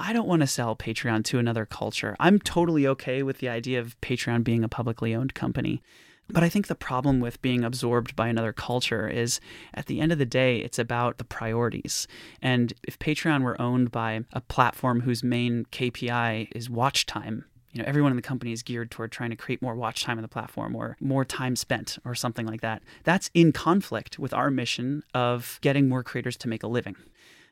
I 0.00 0.12
don't 0.12 0.28
want 0.28 0.40
to 0.40 0.46
sell 0.46 0.76
Patreon 0.76 1.24
to 1.24 1.38
another 1.38 1.66
culture. 1.66 2.16
I'm 2.20 2.38
totally 2.38 2.86
okay 2.86 3.22
with 3.22 3.38
the 3.38 3.48
idea 3.48 3.80
of 3.80 4.00
Patreon 4.00 4.44
being 4.44 4.62
a 4.62 4.68
publicly 4.68 5.14
owned 5.14 5.34
company. 5.34 5.82
But 6.30 6.42
I 6.42 6.48
think 6.50 6.66
the 6.66 6.74
problem 6.74 7.20
with 7.20 7.40
being 7.40 7.64
absorbed 7.64 8.14
by 8.14 8.28
another 8.28 8.52
culture 8.52 9.08
is 9.08 9.40
at 9.72 9.86
the 9.86 10.00
end 10.00 10.12
of 10.12 10.18
the 10.18 10.26
day, 10.26 10.58
it's 10.58 10.78
about 10.78 11.16
the 11.16 11.24
priorities. 11.24 12.06
And 12.42 12.74
if 12.82 12.98
Patreon 12.98 13.42
were 13.42 13.60
owned 13.60 13.90
by 13.90 14.24
a 14.32 14.42
platform 14.42 15.00
whose 15.00 15.24
main 15.24 15.64
KPI 15.72 16.48
is 16.54 16.68
watch 16.68 17.06
time, 17.06 17.46
you 17.72 17.82
know, 17.82 17.88
everyone 17.88 18.12
in 18.12 18.16
the 18.16 18.22
company 18.22 18.52
is 18.52 18.62
geared 18.62 18.90
toward 18.90 19.12
trying 19.12 19.30
to 19.30 19.36
create 19.36 19.60
more 19.60 19.74
watch 19.74 20.02
time 20.02 20.18
on 20.18 20.22
the 20.22 20.28
platform 20.28 20.74
or 20.74 20.96
more 21.00 21.24
time 21.24 21.56
spent 21.56 21.98
or 22.04 22.14
something 22.14 22.46
like 22.46 22.60
that. 22.60 22.82
That's 23.04 23.30
in 23.34 23.52
conflict 23.52 24.18
with 24.18 24.32
our 24.32 24.50
mission 24.50 25.02
of 25.14 25.58
getting 25.60 25.88
more 25.88 26.02
creators 26.02 26.36
to 26.38 26.48
make 26.48 26.62
a 26.62 26.68
living. 26.68 26.96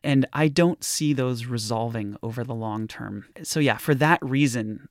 And 0.03 0.27
I 0.33 0.49
don't 0.49 0.85
see 0.85 1.13
those 1.13 1.47
resolving 1.47 2.17
over 2.23 2.45
the 2.45 2.55
long 2.55 2.87
term. 2.87 3.27
So, 3.43 3.61
yeah, 3.61 3.77
for 3.77 3.95
that 3.97 4.21
reason, 4.23 4.89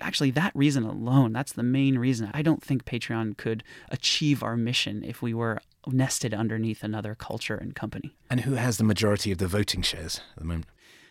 actually, 0.00 0.30
that 0.32 0.52
reason 0.54 0.84
alone, 0.84 1.32
that's 1.32 1.52
the 1.52 1.62
main 1.62 1.98
reason. 1.98 2.30
I 2.34 2.42
don't 2.42 2.62
think 2.62 2.84
Patreon 2.84 3.36
could 3.36 3.62
achieve 3.90 4.42
our 4.42 4.56
mission 4.56 5.04
if 5.04 5.22
we 5.22 5.32
were 5.34 5.60
nested 5.86 6.34
underneath 6.34 6.82
another 6.82 7.14
culture 7.14 7.54
and 7.54 7.74
company. 7.74 8.16
And 8.28 8.40
who 8.40 8.54
has 8.54 8.78
the 8.78 8.84
majority 8.84 9.30
of 9.30 9.38
the 9.38 9.46
voting 9.46 9.82
shares 9.82 10.20
at 10.32 10.38
the 10.38 10.44
moment? 10.44 10.66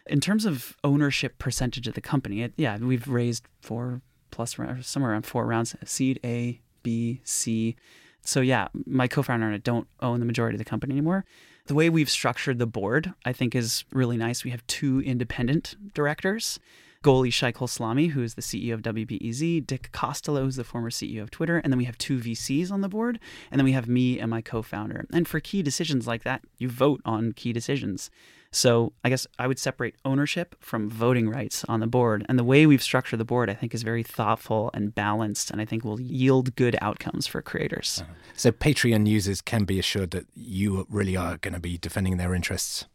In 0.08 0.20
terms 0.20 0.46
of 0.46 0.78
ownership 0.84 1.38
percentage 1.40 1.88
of 1.88 1.96
the 1.96 2.02
company, 2.02 2.42
it, 2.42 2.54
yeah, 2.58 2.78
we've 2.78 3.08
raised 3.08 3.48
four 3.62 4.02
plus 4.32 4.58
somewhere 4.82 5.12
around 5.12 5.26
four 5.26 5.46
rounds 5.46 5.76
seed 5.86 6.20
A, 6.24 6.62
B, 6.84 7.22
C. 7.24 7.76
So 8.22 8.42
yeah, 8.42 8.68
my 8.86 9.08
co-founder 9.08 9.46
and 9.46 9.56
I 9.56 9.60
don't 9.60 9.88
own 10.02 10.20
the 10.20 10.26
majority 10.26 10.56
of 10.56 10.60
the 10.60 10.66
company 10.66 10.94
anymore. 10.94 11.26
The 11.68 11.74
way 11.74 11.90
we've 11.90 12.10
structured 12.10 12.60
the 12.60 12.68
board, 12.68 13.14
I 13.24 13.34
think, 13.34 13.56
is 13.56 13.86
really 13.92 14.18
nice. 14.18 14.44
We 14.44 14.52
have 14.52 14.66
two 14.68 15.02
independent 15.02 15.94
directors. 15.94 16.60
Goli 17.04 17.30
Sheikholeslami, 17.30 18.12
who 18.12 18.24
is 18.24 18.34
the 18.34 18.42
CEO 18.42 18.74
of 18.74 18.82
WBEZ, 18.82 19.66
Dick 19.66 19.92
Costolo, 19.92 20.42
who's 20.42 20.56
the 20.56 20.64
former 20.64 20.90
CEO 20.90 21.22
of 21.22 21.30
Twitter, 21.30 21.60
and 21.60 21.72
then 21.72 21.78
we 21.78 21.86
have 21.86 22.00
two 22.00 22.18
VCs 22.18 22.72
on 22.72 22.82
the 22.82 22.90
board, 22.90 23.20
and 23.52 23.60
then 23.60 23.66
we 23.66 23.74
have 23.74 23.88
me 23.88 24.20
and 24.20 24.32
my 24.32 24.42
co-founder. 24.42 25.06
And 25.14 25.28
for 25.28 25.40
key 25.40 25.62
decisions 25.62 26.08
like 26.08 26.24
that, 26.24 26.42
you 26.58 26.68
vote 26.68 27.02
on 27.06 27.34
key 27.34 27.54
decisions. 27.54 28.10
So 28.56 28.94
I 29.04 29.10
guess 29.10 29.28
I 29.38 29.48
would 29.48 29.60
separate 29.60 29.96
ownership 30.06 30.56
from 30.62 30.90
voting 30.90 31.30
rights 31.30 31.66
on 31.66 31.82
the 31.82 31.88
board. 31.88 32.26
And 32.30 32.40
the 32.40 32.44
way 32.44 32.66
we've 32.66 32.82
structured 32.82 33.20
the 33.20 33.26
board, 33.26 33.50
I 33.50 33.54
think, 33.54 33.74
is 33.74 33.84
very 33.84 34.02
thoughtful 34.02 34.72
and 34.74 34.96
balanced, 34.96 35.52
and 35.52 35.60
I 35.60 35.66
think 35.66 35.84
will 35.84 36.00
yield 36.00 36.56
good 36.56 36.78
outcomes 36.82 37.28
for 37.28 37.42
creators. 37.42 38.00
Uh-huh. 38.02 38.14
So 38.34 38.52
Patreon 38.54 39.08
users 39.08 39.42
can 39.42 39.66
be 39.66 39.78
assured 39.78 40.12
that 40.12 40.28
you 40.36 40.88
really 40.90 41.18
are 41.18 41.36
going 41.36 41.54
to 41.54 41.60
be 41.60 41.78
defending 41.78 42.16
their 42.16 42.34
interests. 42.34 42.86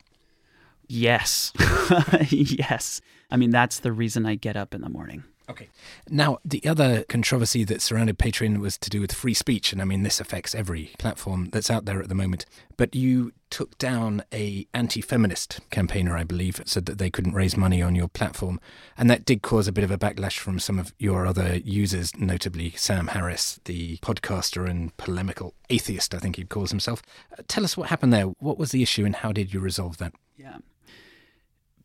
Yes. 0.88 1.52
yes. 2.30 3.02
I 3.30 3.36
mean, 3.36 3.50
that's 3.50 3.80
the 3.80 3.92
reason 3.92 4.24
I 4.24 4.36
get 4.36 4.56
up 4.56 4.74
in 4.74 4.80
the 4.80 4.88
morning. 4.88 5.24
Okay. 5.50 5.68
Now, 6.08 6.38
the 6.44 6.64
other 6.64 7.02
controversy 7.08 7.64
that 7.64 7.82
surrounded 7.82 8.18
Patreon 8.18 8.58
was 8.58 8.78
to 8.78 8.88
do 8.88 9.00
with 9.00 9.12
free 9.12 9.34
speech. 9.34 9.72
And 9.72 9.82
I 9.82 9.84
mean, 9.84 10.04
this 10.04 10.20
affects 10.20 10.54
every 10.54 10.92
platform 10.96 11.48
that's 11.50 11.70
out 11.70 11.86
there 11.86 12.00
at 12.00 12.08
the 12.08 12.14
moment. 12.14 12.46
But 12.76 12.94
you 12.94 13.32
took 13.50 13.76
down 13.76 14.22
a 14.32 14.68
anti-feminist 14.72 15.58
campaigner, 15.70 16.16
I 16.16 16.22
believe, 16.22 16.62
said 16.66 16.86
that 16.86 16.98
they 16.98 17.10
couldn't 17.10 17.34
raise 17.34 17.56
money 17.56 17.82
on 17.82 17.96
your 17.96 18.06
platform. 18.06 18.60
And 18.96 19.10
that 19.10 19.24
did 19.24 19.42
cause 19.42 19.66
a 19.66 19.72
bit 19.72 19.82
of 19.82 19.90
a 19.90 19.98
backlash 19.98 20.38
from 20.38 20.60
some 20.60 20.78
of 20.78 20.94
your 20.98 21.26
other 21.26 21.56
users, 21.64 22.16
notably 22.16 22.70
Sam 22.76 23.08
Harris, 23.08 23.58
the 23.64 23.96
podcaster 23.98 24.70
and 24.70 24.96
polemical 24.98 25.54
atheist, 25.68 26.14
I 26.14 26.18
think 26.18 26.36
he 26.36 26.44
calls 26.44 26.70
himself. 26.70 27.02
Uh, 27.36 27.42
tell 27.48 27.64
us 27.64 27.76
what 27.76 27.88
happened 27.88 28.12
there. 28.12 28.26
What 28.38 28.56
was 28.56 28.70
the 28.70 28.84
issue 28.84 29.04
and 29.04 29.16
how 29.16 29.32
did 29.32 29.52
you 29.52 29.58
resolve 29.58 29.98
that? 29.98 30.12
Yeah. 30.36 30.58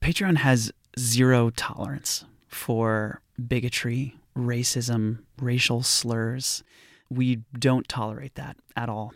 Patreon 0.01 0.38
has 0.38 0.71
zero 0.99 1.49
tolerance 1.49 2.25
for 2.47 3.21
bigotry, 3.48 4.15
racism, 4.38 5.19
racial 5.39 5.84
slurs. 5.84 6.63
We 7.10 7.43
don't 7.58 7.88
tolerate 7.88 8.36
that 8.36 8.58
at 8.76 8.89
all. 8.89 9.13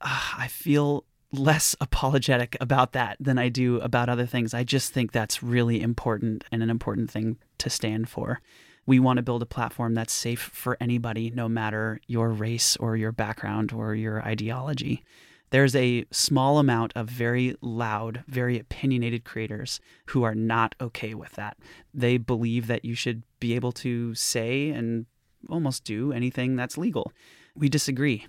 Uh, 0.00 0.20
I 0.38 0.48
feel 0.48 1.04
less 1.32 1.74
apologetic 1.80 2.56
about 2.60 2.92
that 2.92 3.16
than 3.20 3.38
I 3.38 3.48
do 3.48 3.80
about 3.80 4.08
other 4.08 4.26
things. 4.26 4.54
I 4.54 4.64
just 4.64 4.92
think 4.92 5.12
that's 5.12 5.42
really 5.42 5.80
important 5.80 6.44
and 6.52 6.62
an 6.62 6.70
important 6.70 7.10
thing 7.10 7.38
to 7.58 7.70
stand 7.70 8.08
for. 8.08 8.40
We 8.84 8.98
want 8.98 9.18
to 9.18 9.22
build 9.22 9.42
a 9.42 9.46
platform 9.46 9.94
that's 9.94 10.12
safe 10.12 10.40
for 10.40 10.76
anybody, 10.80 11.30
no 11.30 11.48
matter 11.48 12.00
your 12.08 12.30
race 12.30 12.76
or 12.76 12.96
your 12.96 13.12
background 13.12 13.72
or 13.72 13.94
your 13.94 14.20
ideology 14.22 15.04
there's 15.52 15.76
a 15.76 16.06
small 16.10 16.58
amount 16.58 16.92
of 16.96 17.08
very 17.08 17.54
loud, 17.60 18.24
very 18.26 18.58
opinionated 18.58 19.22
creators 19.22 19.80
who 20.06 20.22
are 20.22 20.34
not 20.34 20.74
okay 20.80 21.12
with 21.12 21.32
that. 21.32 21.58
They 21.92 22.16
believe 22.16 22.66
that 22.66 22.86
you 22.86 22.94
should 22.94 23.22
be 23.42 23.56
able 23.56 23.72
to 23.72 24.14
say 24.14 24.70
and 24.70 25.04
almost 25.50 25.82
do 25.82 26.12
anything 26.12 26.54
that's 26.54 26.78
legal. 26.78 27.12
We 27.56 27.68
disagree. 27.68 28.28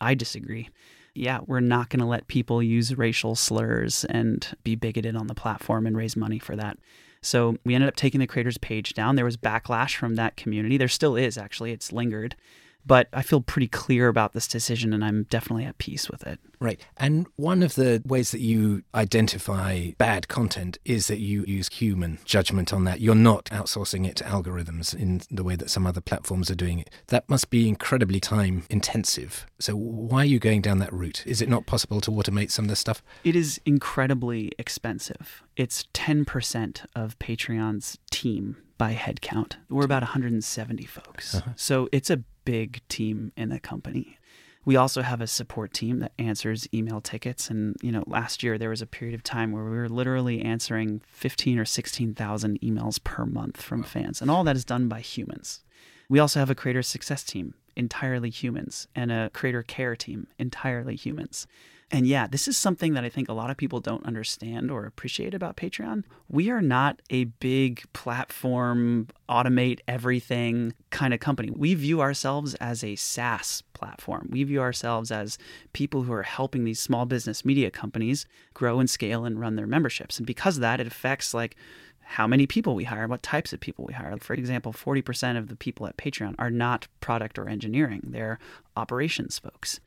I 0.00 0.14
disagree. 0.14 0.70
Yeah, 1.14 1.40
we're 1.46 1.58
not 1.58 1.88
going 1.90 1.98
to 1.98 2.06
let 2.06 2.28
people 2.28 2.62
use 2.62 2.96
racial 2.96 3.34
slurs 3.34 4.04
and 4.04 4.46
be 4.62 4.76
bigoted 4.76 5.16
on 5.16 5.26
the 5.26 5.34
platform 5.34 5.84
and 5.84 5.96
raise 5.96 6.16
money 6.16 6.38
for 6.38 6.54
that. 6.54 6.78
So 7.22 7.56
we 7.64 7.74
ended 7.74 7.88
up 7.88 7.96
taking 7.96 8.20
the 8.20 8.26
creators 8.28 8.56
page 8.56 8.94
down. 8.94 9.16
There 9.16 9.24
was 9.24 9.36
backlash 9.36 9.96
from 9.96 10.14
that 10.14 10.36
community. 10.36 10.76
There 10.76 10.86
still 10.88 11.16
is, 11.16 11.36
actually. 11.36 11.72
It's 11.72 11.92
lingered. 11.92 12.36
But 12.84 13.08
I 13.12 13.22
feel 13.22 13.40
pretty 13.40 13.68
clear 13.68 14.08
about 14.08 14.32
this 14.32 14.48
decision 14.48 14.92
and 14.92 15.04
I'm 15.04 15.24
definitely 15.24 15.64
at 15.64 15.78
peace 15.78 16.10
with 16.10 16.26
it. 16.26 16.40
Right. 16.60 16.80
And 16.96 17.26
one 17.36 17.62
of 17.62 17.74
the 17.74 18.02
ways 18.04 18.30
that 18.30 18.40
you 18.40 18.82
identify 18.94 19.92
bad 19.98 20.28
content 20.28 20.78
is 20.84 21.08
that 21.08 21.18
you 21.18 21.44
use 21.46 21.68
human 21.68 22.18
judgment 22.24 22.72
on 22.72 22.84
that. 22.84 23.00
You're 23.00 23.14
not 23.14 23.46
outsourcing 23.46 24.06
it 24.06 24.16
to 24.16 24.24
algorithms 24.24 24.94
in 24.94 25.22
the 25.30 25.44
way 25.44 25.56
that 25.56 25.70
some 25.70 25.86
other 25.86 26.00
platforms 26.00 26.50
are 26.50 26.56
doing 26.56 26.78
it. 26.78 26.90
That 27.08 27.28
must 27.28 27.50
be 27.50 27.68
incredibly 27.68 28.20
time 28.20 28.64
intensive. 28.70 29.46
So 29.58 29.74
why 29.74 30.22
are 30.22 30.26
you 30.26 30.38
going 30.38 30.62
down 30.62 30.78
that 30.78 30.92
route? 30.92 31.24
Is 31.26 31.42
it 31.42 31.48
not 31.48 31.66
possible 31.66 32.00
to 32.02 32.10
automate 32.10 32.50
some 32.50 32.66
of 32.66 32.68
this 32.68 32.80
stuff? 32.80 33.02
It 33.24 33.36
is 33.36 33.60
incredibly 33.64 34.52
expensive. 34.58 35.42
It's 35.56 35.86
10% 35.94 36.86
of 36.94 37.18
Patreon's 37.18 37.98
team 38.10 38.56
by 38.78 38.94
headcount. 38.94 39.54
We're 39.68 39.84
about 39.84 40.02
170 40.02 40.84
folks. 40.86 41.36
Uh-huh. 41.36 41.52
So 41.56 41.88
it's 41.92 42.10
a 42.10 42.24
big 42.44 42.80
team 42.88 43.32
in 43.36 43.48
the 43.48 43.60
company. 43.60 44.18
We 44.64 44.76
also 44.76 45.02
have 45.02 45.20
a 45.20 45.26
support 45.26 45.72
team 45.72 45.98
that 46.00 46.12
answers 46.18 46.68
email 46.72 47.00
tickets. 47.00 47.50
And, 47.50 47.74
you 47.82 47.90
know, 47.90 48.04
last 48.06 48.42
year 48.42 48.58
there 48.58 48.70
was 48.70 48.82
a 48.82 48.86
period 48.86 49.14
of 49.14 49.24
time 49.24 49.50
where 49.50 49.64
we 49.64 49.70
were 49.70 49.88
literally 49.88 50.40
answering 50.40 51.02
15 51.08 51.58
or 51.58 51.64
16,000 51.64 52.60
emails 52.60 53.02
per 53.02 53.26
month 53.26 53.60
from 53.60 53.82
fans. 53.82 54.22
And 54.22 54.30
all 54.30 54.44
that 54.44 54.56
is 54.56 54.64
done 54.64 54.88
by 54.88 55.00
humans. 55.00 55.64
We 56.08 56.20
also 56.20 56.38
have 56.38 56.50
a 56.50 56.54
creator 56.54 56.82
success 56.82 57.24
team, 57.24 57.54
entirely 57.74 58.30
humans, 58.30 58.86
and 58.94 59.10
a 59.10 59.30
creator 59.30 59.62
care 59.62 59.96
team, 59.96 60.28
entirely 60.38 60.94
humans. 60.94 61.46
And 61.94 62.06
yeah, 62.06 62.26
this 62.26 62.48
is 62.48 62.56
something 62.56 62.94
that 62.94 63.04
I 63.04 63.10
think 63.10 63.28
a 63.28 63.34
lot 63.34 63.50
of 63.50 63.58
people 63.58 63.78
don't 63.78 64.06
understand 64.06 64.70
or 64.70 64.86
appreciate 64.86 65.34
about 65.34 65.58
Patreon. 65.58 66.04
We 66.30 66.48
are 66.48 66.62
not 66.62 67.02
a 67.10 67.24
big 67.24 67.82
platform, 67.92 69.08
automate 69.28 69.80
everything 69.86 70.72
kind 70.88 71.12
of 71.12 71.20
company. 71.20 71.50
We 71.54 71.74
view 71.74 72.00
ourselves 72.00 72.54
as 72.54 72.82
a 72.82 72.96
SaaS 72.96 73.62
platform. 73.74 74.30
We 74.32 74.42
view 74.42 74.62
ourselves 74.62 75.10
as 75.10 75.36
people 75.74 76.04
who 76.04 76.14
are 76.14 76.22
helping 76.22 76.64
these 76.64 76.80
small 76.80 77.04
business 77.04 77.44
media 77.44 77.70
companies 77.70 78.24
grow 78.54 78.80
and 78.80 78.88
scale 78.88 79.26
and 79.26 79.38
run 79.38 79.56
their 79.56 79.66
memberships. 79.66 80.16
And 80.16 80.26
because 80.26 80.56
of 80.56 80.62
that, 80.62 80.80
it 80.80 80.86
affects 80.86 81.34
like 81.34 81.56
how 82.00 82.26
many 82.26 82.46
people 82.46 82.74
we 82.74 82.84
hire, 82.84 83.06
what 83.06 83.22
types 83.22 83.52
of 83.52 83.60
people 83.60 83.84
we 83.86 83.92
hire. 83.92 84.16
For 84.16 84.32
example, 84.32 84.72
40% 84.72 85.36
of 85.36 85.48
the 85.48 85.56
people 85.56 85.86
at 85.86 85.98
Patreon 85.98 86.36
are 86.38 86.50
not 86.50 86.88
product 87.00 87.38
or 87.38 87.50
engineering, 87.50 88.00
they're 88.02 88.38
operations 88.76 89.38
folks. 89.38 89.78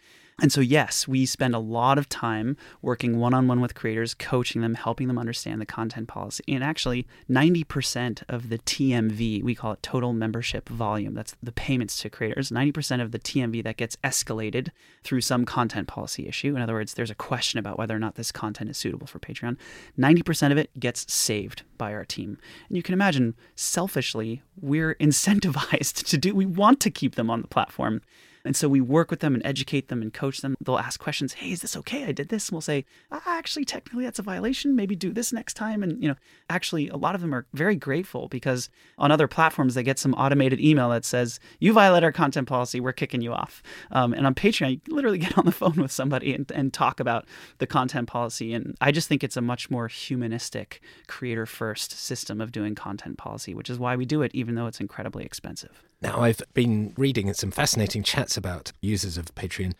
And 0.41 0.51
so, 0.51 0.59
yes, 0.59 1.07
we 1.07 1.25
spend 1.25 1.55
a 1.55 1.59
lot 1.59 1.97
of 1.97 2.09
time 2.09 2.57
working 2.81 3.17
one 3.19 3.33
on 3.33 3.47
one 3.47 3.61
with 3.61 3.73
creators, 3.73 4.13
coaching 4.13 4.61
them, 4.61 4.73
helping 4.73 5.07
them 5.07 5.17
understand 5.17 5.61
the 5.61 5.65
content 5.65 6.09
policy. 6.09 6.43
And 6.49 6.61
actually, 6.61 7.07
90% 7.29 8.21
of 8.27 8.49
the 8.49 8.57
TMV, 8.57 9.41
we 9.43 9.55
call 9.55 9.71
it 9.71 9.81
total 9.81 10.11
membership 10.11 10.67
volume, 10.67 11.13
that's 11.13 11.37
the 11.41 11.53
payments 11.53 12.01
to 12.01 12.09
creators, 12.09 12.49
90% 12.49 13.01
of 13.01 13.11
the 13.11 13.19
TMV 13.19 13.63
that 13.63 13.77
gets 13.77 13.95
escalated 14.03 14.71
through 15.05 15.21
some 15.21 15.45
content 15.45 15.87
policy 15.87 16.27
issue. 16.27 16.53
In 16.53 16.61
other 16.61 16.73
words, 16.73 16.95
there's 16.95 17.11
a 17.11 17.15
question 17.15 17.57
about 17.57 17.77
whether 17.77 17.95
or 17.95 17.99
not 17.99 18.15
this 18.15 18.33
content 18.33 18.69
is 18.69 18.77
suitable 18.77 19.07
for 19.07 19.19
Patreon. 19.19 19.55
90% 19.97 20.51
of 20.51 20.57
it 20.57 20.77
gets 20.77 21.11
saved 21.11 21.63
by 21.77 21.93
our 21.93 22.03
team. 22.03 22.37
And 22.67 22.75
you 22.75 22.83
can 22.83 22.93
imagine, 22.93 23.35
selfishly, 23.55 24.41
we're 24.59 24.95
incentivized 24.99 26.03
to 26.07 26.17
do, 26.17 26.35
we 26.35 26.45
want 26.45 26.81
to 26.81 26.91
keep 26.91 27.15
them 27.15 27.29
on 27.29 27.41
the 27.41 27.47
platform. 27.47 28.01
And 28.45 28.55
so 28.55 28.69
we 28.69 28.81
work 28.81 29.09
with 29.09 29.19
them 29.19 29.33
and 29.33 29.45
educate 29.45 29.87
them 29.87 30.01
and 30.01 30.13
coach 30.13 30.41
them. 30.41 30.55
They'll 30.61 30.77
ask 30.77 30.99
questions, 30.99 31.33
hey, 31.33 31.51
is 31.51 31.61
this 31.61 31.75
okay? 31.77 32.05
I 32.05 32.11
did 32.11 32.29
this. 32.29 32.49
And 32.49 32.53
we'll 32.55 32.61
say, 32.61 32.85
ah, 33.11 33.21
actually, 33.25 33.65
technically, 33.65 34.05
that's 34.05 34.19
a 34.19 34.23
violation. 34.23 34.75
Maybe 34.75 34.95
do 34.95 35.11
this 35.11 35.33
next 35.33 35.55
time. 35.55 35.83
And, 35.83 36.01
you 36.01 36.07
know, 36.07 36.15
actually, 36.49 36.87
a 36.89 36.95
lot 36.97 37.15
of 37.15 37.21
them 37.21 37.33
are 37.33 37.45
very 37.53 37.75
grateful 37.75 38.27
because 38.27 38.69
on 38.97 39.11
other 39.11 39.27
platforms, 39.27 39.73
they 39.73 39.83
get 39.83 39.99
some 39.99 40.13
automated 40.13 40.59
email 40.59 40.89
that 40.89 41.05
says, 41.05 41.39
you 41.59 41.73
violate 41.73 42.03
our 42.03 42.11
content 42.11 42.47
policy, 42.47 42.79
we're 42.79 42.93
kicking 42.93 43.21
you 43.21 43.33
off. 43.33 43.63
Um, 43.91 44.13
and 44.13 44.25
on 44.25 44.35
Patreon, 44.35 44.71
you 44.71 44.95
literally 44.95 45.17
get 45.25 45.37
on 45.37 45.45
the 45.45 45.51
phone 45.51 45.75
with 45.75 45.91
somebody 45.91 46.33
and, 46.33 46.49
and 46.51 46.71
talk 46.73 46.99
about 46.99 47.25
the 47.57 47.67
content 47.67 48.07
policy. 48.07 48.53
And 48.53 48.75
I 48.79 48.91
just 48.91 49.07
think 49.07 49.23
it's 49.23 49.37
a 49.37 49.41
much 49.41 49.69
more 49.69 49.87
humanistic, 49.87 50.81
creator 51.07 51.45
first 51.45 51.91
system 51.91 52.41
of 52.41 52.51
doing 52.51 52.75
content 52.75 53.17
policy, 53.17 53.53
which 53.55 53.69
is 53.69 53.79
why 53.79 53.95
we 53.95 54.05
do 54.05 54.21
it, 54.21 54.31
even 54.33 54.55
though 54.55 54.67
it's 54.67 54.79
incredibly 54.79 55.25
expensive. 55.25 55.83
Now, 56.01 56.19
I've 56.19 56.41
been 56.53 56.93
reading 56.97 57.33
some 57.33 57.51
fascinating 57.51 58.03
chats 58.03 58.37
about 58.37 58.71
users 58.81 59.17
of 59.17 59.33
Patreon. 59.35 59.73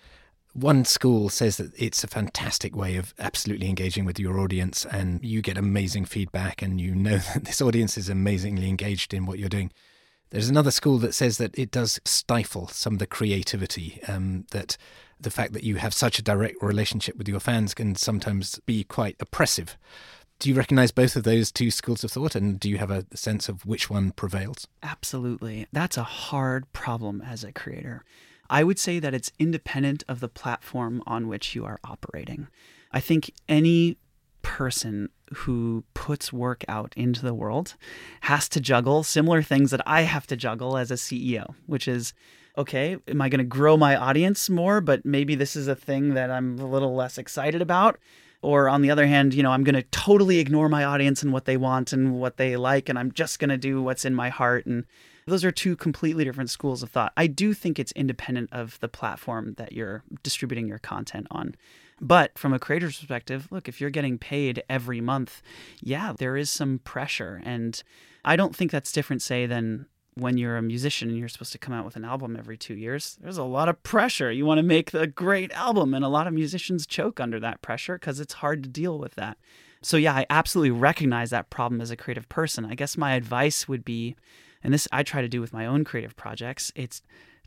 One 0.53 0.85
school 0.85 1.29
says 1.29 1.57
that 1.57 1.73
it's 1.77 2.03
a 2.03 2.07
fantastic 2.07 2.75
way 2.75 2.95
of 2.95 3.13
absolutely 3.19 3.67
engaging 3.67 4.05
with 4.05 4.19
your 4.19 4.39
audience, 4.39 4.85
and 4.85 5.23
you 5.23 5.41
get 5.41 5.57
amazing 5.57 6.05
feedback, 6.05 6.61
and 6.61 6.79
you 6.79 6.95
know 6.95 7.17
that 7.33 7.45
this 7.45 7.61
audience 7.61 7.97
is 7.97 8.09
amazingly 8.09 8.69
engaged 8.69 9.13
in 9.13 9.25
what 9.25 9.39
you're 9.39 9.49
doing. 9.49 9.71
There's 10.29 10.49
another 10.49 10.71
school 10.71 10.97
that 10.99 11.13
says 11.13 11.37
that 11.37 11.57
it 11.57 11.71
does 11.71 11.99
stifle 12.05 12.67
some 12.67 12.93
of 12.93 12.99
the 12.99 13.07
creativity, 13.07 14.01
um, 14.07 14.45
that 14.51 14.77
the 15.19 15.29
fact 15.29 15.53
that 15.53 15.63
you 15.63 15.75
have 15.77 15.93
such 15.93 16.19
a 16.19 16.23
direct 16.23 16.61
relationship 16.61 17.17
with 17.17 17.27
your 17.27 17.39
fans 17.39 17.73
can 17.73 17.95
sometimes 17.95 18.59
be 18.65 18.83
quite 18.83 19.15
oppressive. 19.19 19.77
Do 20.39 20.49
you 20.49 20.55
recognize 20.55 20.91
both 20.91 21.15
of 21.15 21.23
those 21.23 21.51
two 21.51 21.71
schools 21.71 22.03
of 22.03 22.11
thought, 22.11 22.35
and 22.35 22.59
do 22.59 22.69
you 22.69 22.77
have 22.77 22.91
a 22.91 23.05
sense 23.15 23.47
of 23.47 23.65
which 23.65 23.89
one 23.89 24.11
prevails? 24.11 24.67
Absolutely. 24.83 25.67
That's 25.71 25.97
a 25.97 26.03
hard 26.03 26.71
problem 26.73 27.21
as 27.21 27.43
a 27.43 27.51
creator. 27.51 28.03
I 28.49 28.63
would 28.63 28.77
say 28.77 28.99
that 28.99 29.13
it's 29.13 29.31
independent 29.39 30.03
of 30.07 30.19
the 30.19 30.27
platform 30.27 31.01
on 31.07 31.27
which 31.27 31.55
you 31.55 31.65
are 31.65 31.79
operating. 31.83 32.47
I 32.91 32.99
think 32.99 33.31
any 33.49 33.97
person 34.41 35.09
who 35.33 35.83
puts 35.95 36.31
work 36.31 36.63
out 36.67 36.93
into 36.95 37.23
the 37.23 37.33
world 37.33 37.75
has 38.21 38.47
to 38.49 38.59
juggle 38.59 39.01
similar 39.01 39.41
things 39.41 39.71
that 39.71 39.81
I 39.87 40.01
have 40.01 40.27
to 40.27 40.35
juggle 40.35 40.77
as 40.77 40.91
a 40.91 40.95
CEO, 40.95 41.55
which 41.65 41.87
is 41.87 42.13
okay, 42.57 42.97
am 43.07 43.21
I 43.21 43.29
going 43.29 43.39
to 43.39 43.43
grow 43.43 43.75
my 43.75 43.95
audience 43.95 44.49
more? 44.49 44.79
But 44.81 45.05
maybe 45.05 45.35
this 45.35 45.55
is 45.55 45.67
a 45.67 45.75
thing 45.75 46.13
that 46.13 46.31
I'm 46.31 46.59
a 46.59 46.67
little 46.67 46.95
less 46.95 47.17
excited 47.17 47.61
about. 47.61 47.97
Or 48.45 48.69
on 48.69 48.83
the 48.83 48.91
other 48.91 49.07
hand, 49.07 49.33
you 49.33 49.41
know, 49.41 49.51
I'm 49.51 49.63
going 49.63 49.73
to 49.73 49.81
totally 49.81 50.37
ignore 50.37 50.69
my 50.69 50.83
audience 50.83 51.23
and 51.23 51.33
what 51.33 51.45
they 51.45 51.57
want 51.57 51.91
and 51.91 52.19
what 52.19 52.37
they 52.37 52.55
like, 52.57 52.89
and 52.89 52.99
I'm 52.99 53.11
just 53.11 53.39
going 53.39 53.49
to 53.49 53.57
do 53.57 53.81
what's 53.81 54.05
in 54.05 54.13
my 54.13 54.29
heart. 54.29 54.67
And 54.67 54.85
those 55.25 55.43
are 55.43 55.51
two 55.51 55.75
completely 55.75 56.23
different 56.23 56.51
schools 56.51 56.83
of 56.83 56.91
thought. 56.91 57.11
I 57.17 57.25
do 57.25 57.55
think 57.55 57.79
it's 57.79 57.91
independent 57.93 58.49
of 58.51 58.79
the 58.81 58.87
platform 58.87 59.55
that 59.57 59.71
you're 59.71 60.03
distributing 60.21 60.67
your 60.67 60.77
content 60.77 61.25
on. 61.31 61.55
But 61.99 62.37
from 62.37 62.53
a 62.53 62.59
creator's 62.59 62.99
perspective, 62.99 63.47
look, 63.49 63.67
if 63.67 63.81
you're 63.81 63.89
getting 63.89 64.19
paid 64.19 64.61
every 64.69 65.01
month, 65.01 65.41
yeah, 65.81 66.13
there 66.15 66.37
is 66.37 66.51
some 66.51 66.79
pressure. 66.83 67.41
And 67.43 67.81
I 68.23 68.35
don't 68.35 68.55
think 68.55 68.69
that's 68.69 68.91
different, 68.91 69.23
say, 69.23 69.47
than 69.47 69.87
when 70.15 70.37
you're 70.37 70.57
a 70.57 70.61
musician 70.61 71.09
and 71.09 71.17
you're 71.17 71.27
supposed 71.27 71.51
to 71.51 71.57
come 71.57 71.73
out 71.73 71.85
with 71.85 71.97
an 71.97 72.05
album 72.05 72.35
every 72.37 72.57
two 72.57 72.73
years, 72.73 73.17
there's 73.21 73.37
a 73.37 73.43
lot 73.43 73.67
of 73.69 73.83
pressure. 73.83 74.31
You 74.31 74.45
want 74.45 74.59
to 74.59 74.63
make 74.63 74.91
the 74.91 75.07
great 75.07 75.51
album, 75.51 75.93
and 75.93 76.05
a 76.05 76.09
lot 76.09 76.25
of 76.25 76.33
musicians 76.33 76.87
choke 76.87 77.19
under 77.19 77.39
that 77.41 77.61
pressure 77.61 77.97
because 77.97 78.19
it's 78.19 78.35
hard 78.35 78.63
to 78.63 78.69
deal 78.69 78.97
with 78.97 79.15
that. 79.15 79.37
So, 79.81 79.97
yeah, 79.97 80.15
I 80.15 80.25
absolutely 80.29 80.71
recognize 80.71 81.29
that 81.29 81.49
problem 81.49 81.81
as 81.81 81.91
a 81.91 81.97
creative 81.97 82.29
person. 82.29 82.65
I 82.65 82.75
guess 82.75 82.97
my 82.97 83.13
advice 83.13 83.67
would 83.67 83.83
be, 83.83 84.15
and 84.63 84.73
this 84.73 84.87
I 84.91 85.03
try 85.03 85.21
to 85.21 85.27
do 85.27 85.41
with 85.41 85.53
my 85.53 85.65
own 85.65 85.83
creative 85.83 86.15
projects, 86.15 86.71
it's 86.75 87.01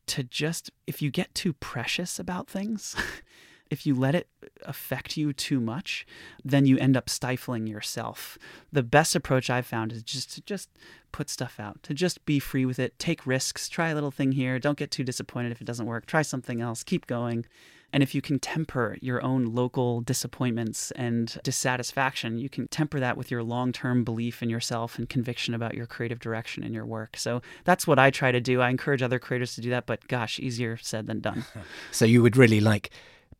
to 0.08 0.22
just, 0.22 0.70
if 0.86 1.00
you 1.00 1.10
get 1.10 1.34
too 1.34 1.54
precious 1.54 2.18
about 2.18 2.48
things, 2.48 2.94
if 3.70 3.86
you 3.86 3.94
let 3.94 4.14
it 4.14 4.28
affect 4.62 5.16
you 5.16 5.32
too 5.32 5.60
much, 5.60 6.06
then 6.44 6.66
you 6.66 6.78
end 6.78 6.96
up 6.96 7.08
stifling 7.08 7.66
yourself. 7.66 8.38
The 8.72 8.82
best 8.82 9.14
approach 9.14 9.50
I've 9.50 9.66
found 9.66 9.92
is 9.92 10.02
just 10.02 10.32
to 10.34 10.40
just 10.42 10.68
put 11.12 11.30
stuff 11.30 11.58
out, 11.58 11.82
to 11.84 11.94
just 11.94 12.24
be 12.24 12.38
free 12.38 12.66
with 12.66 12.78
it, 12.78 12.98
take 12.98 13.26
risks, 13.26 13.68
try 13.68 13.88
a 13.88 13.94
little 13.94 14.10
thing 14.10 14.32
here, 14.32 14.58
don't 14.58 14.78
get 14.78 14.90
too 14.90 15.04
disappointed 15.04 15.52
if 15.52 15.60
it 15.60 15.66
doesn't 15.66 15.86
work, 15.86 16.06
try 16.06 16.22
something 16.22 16.60
else, 16.60 16.82
keep 16.82 17.06
going. 17.06 17.44
And 17.90 18.02
if 18.02 18.14
you 18.14 18.20
can 18.20 18.38
temper 18.38 18.98
your 19.00 19.22
own 19.24 19.46
local 19.46 20.02
disappointments 20.02 20.90
and 20.90 21.38
dissatisfaction, 21.42 22.38
you 22.38 22.50
can 22.50 22.68
temper 22.68 23.00
that 23.00 23.16
with 23.16 23.30
your 23.30 23.42
long 23.42 23.72
term 23.72 24.04
belief 24.04 24.42
in 24.42 24.50
yourself 24.50 24.98
and 24.98 25.08
conviction 25.08 25.54
about 25.54 25.74
your 25.74 25.86
creative 25.86 26.18
direction 26.18 26.62
and 26.62 26.74
your 26.74 26.84
work. 26.84 27.16
So 27.16 27.40
that's 27.64 27.86
what 27.86 27.98
I 27.98 28.10
try 28.10 28.30
to 28.30 28.40
do. 28.40 28.60
I 28.60 28.68
encourage 28.68 29.02
other 29.02 29.18
creators 29.18 29.54
to 29.54 29.62
do 29.62 29.70
that, 29.70 29.86
but 29.86 30.06
gosh, 30.06 30.38
easier 30.38 30.76
said 30.76 31.06
than 31.06 31.20
done. 31.20 31.44
so 31.90 32.04
you 32.04 32.22
would 32.22 32.36
really 32.36 32.60
like 32.60 32.90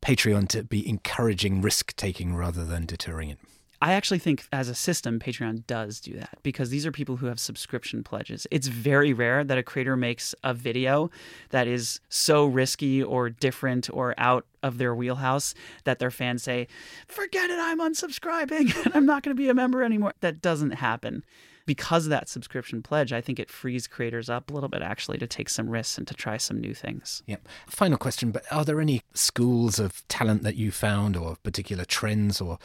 Patreon 0.01 0.47
to 0.49 0.63
be 0.63 0.87
encouraging 0.87 1.61
risk 1.61 1.95
taking 1.95 2.35
rather 2.35 2.65
than 2.65 2.85
deterring 2.85 3.29
it. 3.29 3.39
I 3.81 3.93
actually 3.93 4.19
think 4.19 4.43
as 4.51 4.67
a 4.67 4.75
system, 4.75 5.19
Patreon 5.19 5.65
does 5.65 6.01
do 6.01 6.13
that 6.15 6.39
because 6.43 6.69
these 6.69 6.85
are 6.85 6.91
people 6.91 7.17
who 7.17 7.27
have 7.27 7.39
subscription 7.39 8.03
pledges. 8.03 8.45
It's 8.51 8.67
very 8.67 9.13
rare 9.13 9.43
that 9.45 9.57
a 9.57 9.63
creator 9.63 9.95
makes 9.95 10.35
a 10.43 10.53
video 10.53 11.09
that 11.51 11.65
is 11.65 12.01
so 12.09 12.45
risky 12.45 13.01
or 13.01 13.29
different 13.29 13.89
or 13.93 14.15
out 14.17 14.45
of 14.61 14.79
their 14.79 14.93
wheelhouse 14.93 15.53
that 15.85 15.99
their 15.99 16.11
fans 16.11 16.43
say, 16.43 16.67
forget 17.07 17.49
it, 17.49 17.57
I'm 17.57 17.79
unsubscribing 17.79 18.75
and 18.85 18.93
I'm 18.95 19.05
not 19.05 19.23
going 19.23 19.35
to 19.35 19.41
be 19.41 19.47
a 19.47 19.53
member 19.53 19.81
anymore. 19.81 20.13
That 20.19 20.41
doesn't 20.41 20.71
happen 20.71 21.23
because 21.69 22.07
of 22.07 22.09
that 22.09 22.27
subscription 22.27 22.81
pledge, 22.81 23.13
I 23.13 23.21
think 23.21 23.39
it 23.39 23.47
frees 23.47 23.85
creators 23.85 24.27
up 24.27 24.49
a 24.49 24.53
little 24.55 24.69
bit 24.69 24.81
actually 24.81 25.19
to 25.19 25.27
take 25.27 25.49
some 25.49 25.69
risks 25.69 25.99
and 25.99 26.07
to 26.07 26.15
try 26.15 26.35
some 26.35 26.59
new 26.59 26.73
things. 26.73 27.21
Yep. 27.27 27.47
Final 27.67 27.99
question, 27.99 28.31
but 28.31 28.43
are 28.49 28.65
there 28.65 28.81
any 28.81 29.03
schools 29.13 29.77
of 29.77 30.03
talent 30.07 30.41
that 30.41 30.55
you 30.55 30.71
found 30.71 31.15
or 31.15 31.35
particular 31.43 31.85
trends 31.85 32.41
or 32.41 32.57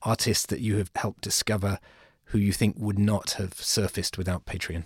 artists 0.00 0.46
that 0.46 0.60
you 0.60 0.78
have 0.78 0.90
helped 0.94 1.20
discover 1.20 1.78
who 2.30 2.38
you 2.38 2.50
think 2.50 2.76
would 2.78 2.98
not 2.98 3.32
have 3.32 3.52
surfaced 3.52 4.16
without 4.16 4.46
Patreon? 4.46 4.84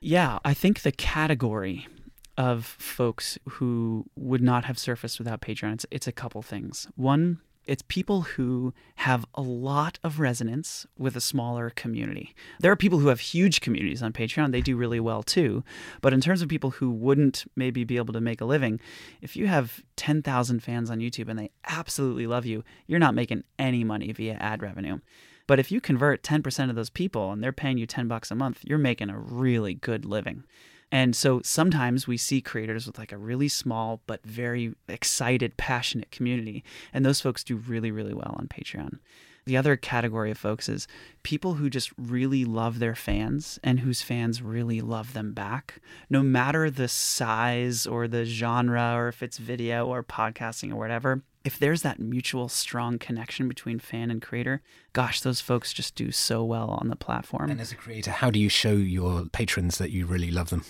Yeah, 0.00 0.38
I 0.44 0.54
think 0.54 0.82
the 0.82 0.92
category 0.92 1.88
of 2.36 2.64
folks 2.64 3.36
who 3.48 4.04
would 4.14 4.42
not 4.42 4.64
have 4.66 4.78
surfaced 4.78 5.18
without 5.18 5.40
Patreon, 5.40 5.72
it's, 5.74 5.86
it's 5.90 6.06
a 6.06 6.12
couple 6.12 6.40
things. 6.40 6.86
One, 6.94 7.40
it's 7.68 7.82
people 7.86 8.22
who 8.22 8.72
have 8.96 9.26
a 9.34 9.42
lot 9.42 9.98
of 10.02 10.18
resonance 10.18 10.86
with 10.96 11.14
a 11.16 11.20
smaller 11.20 11.68
community. 11.68 12.34
There 12.60 12.72
are 12.72 12.76
people 12.76 12.98
who 12.98 13.08
have 13.08 13.20
huge 13.20 13.60
communities 13.60 14.02
on 14.02 14.14
Patreon. 14.14 14.52
They 14.52 14.62
do 14.62 14.74
really 14.74 14.98
well 14.98 15.22
too. 15.22 15.62
But 16.00 16.14
in 16.14 16.22
terms 16.22 16.40
of 16.40 16.48
people 16.48 16.70
who 16.70 16.90
wouldn't 16.90 17.44
maybe 17.54 17.84
be 17.84 17.98
able 17.98 18.14
to 18.14 18.22
make 18.22 18.40
a 18.40 18.46
living, 18.46 18.80
if 19.20 19.36
you 19.36 19.48
have 19.48 19.82
10,000 19.96 20.62
fans 20.62 20.90
on 20.90 21.00
YouTube 21.00 21.28
and 21.28 21.38
they 21.38 21.50
absolutely 21.68 22.26
love 22.26 22.46
you, 22.46 22.64
you're 22.86 22.98
not 22.98 23.14
making 23.14 23.44
any 23.58 23.84
money 23.84 24.10
via 24.12 24.34
ad 24.40 24.62
revenue. 24.62 24.98
But 25.46 25.58
if 25.58 25.70
you 25.70 25.80
convert 25.80 26.22
10% 26.22 26.70
of 26.70 26.76
those 26.76 26.90
people 26.90 27.32
and 27.32 27.44
they're 27.44 27.52
paying 27.52 27.76
you 27.76 27.86
10 27.86 28.08
bucks 28.08 28.30
a 28.30 28.34
month, 28.34 28.60
you're 28.62 28.78
making 28.78 29.10
a 29.10 29.18
really 29.18 29.74
good 29.74 30.06
living. 30.06 30.44
And 30.90 31.14
so 31.14 31.40
sometimes 31.44 32.06
we 32.06 32.16
see 32.16 32.40
creators 32.40 32.86
with 32.86 32.98
like 32.98 33.12
a 33.12 33.18
really 33.18 33.48
small 33.48 34.00
but 34.06 34.24
very 34.24 34.74
excited, 34.88 35.56
passionate 35.56 36.10
community. 36.10 36.64
And 36.92 37.04
those 37.04 37.20
folks 37.20 37.44
do 37.44 37.56
really, 37.56 37.90
really 37.90 38.14
well 38.14 38.34
on 38.38 38.48
Patreon. 38.48 38.98
The 39.44 39.56
other 39.56 39.76
category 39.76 40.30
of 40.30 40.36
folks 40.36 40.68
is 40.68 40.86
people 41.22 41.54
who 41.54 41.70
just 41.70 41.90
really 41.96 42.44
love 42.44 42.78
their 42.78 42.94
fans 42.94 43.58
and 43.64 43.80
whose 43.80 44.02
fans 44.02 44.42
really 44.42 44.82
love 44.82 45.14
them 45.14 45.32
back, 45.32 45.80
no 46.10 46.22
matter 46.22 46.70
the 46.70 46.86
size 46.86 47.86
or 47.86 48.06
the 48.08 48.26
genre 48.26 48.92
or 48.94 49.08
if 49.08 49.22
it's 49.22 49.38
video 49.38 49.86
or 49.86 50.02
podcasting 50.02 50.70
or 50.70 50.76
whatever. 50.76 51.22
If 51.44 51.58
there's 51.58 51.82
that 51.82 51.98
mutual 51.98 52.48
strong 52.48 52.98
connection 52.98 53.48
between 53.48 53.78
fan 53.78 54.10
and 54.10 54.20
creator, 54.20 54.60
gosh, 54.92 55.20
those 55.20 55.40
folks 55.40 55.72
just 55.72 55.94
do 55.94 56.10
so 56.10 56.44
well 56.44 56.70
on 56.70 56.88
the 56.88 56.96
platform. 56.96 57.50
And 57.50 57.60
as 57.60 57.72
a 57.72 57.76
creator, 57.76 58.10
how 58.10 58.30
do 58.30 58.38
you 58.38 58.48
show 58.48 58.72
your 58.72 59.26
patrons 59.26 59.78
that 59.78 59.90
you 59.90 60.04
really 60.04 60.30
love 60.30 60.50
them? 60.50 60.64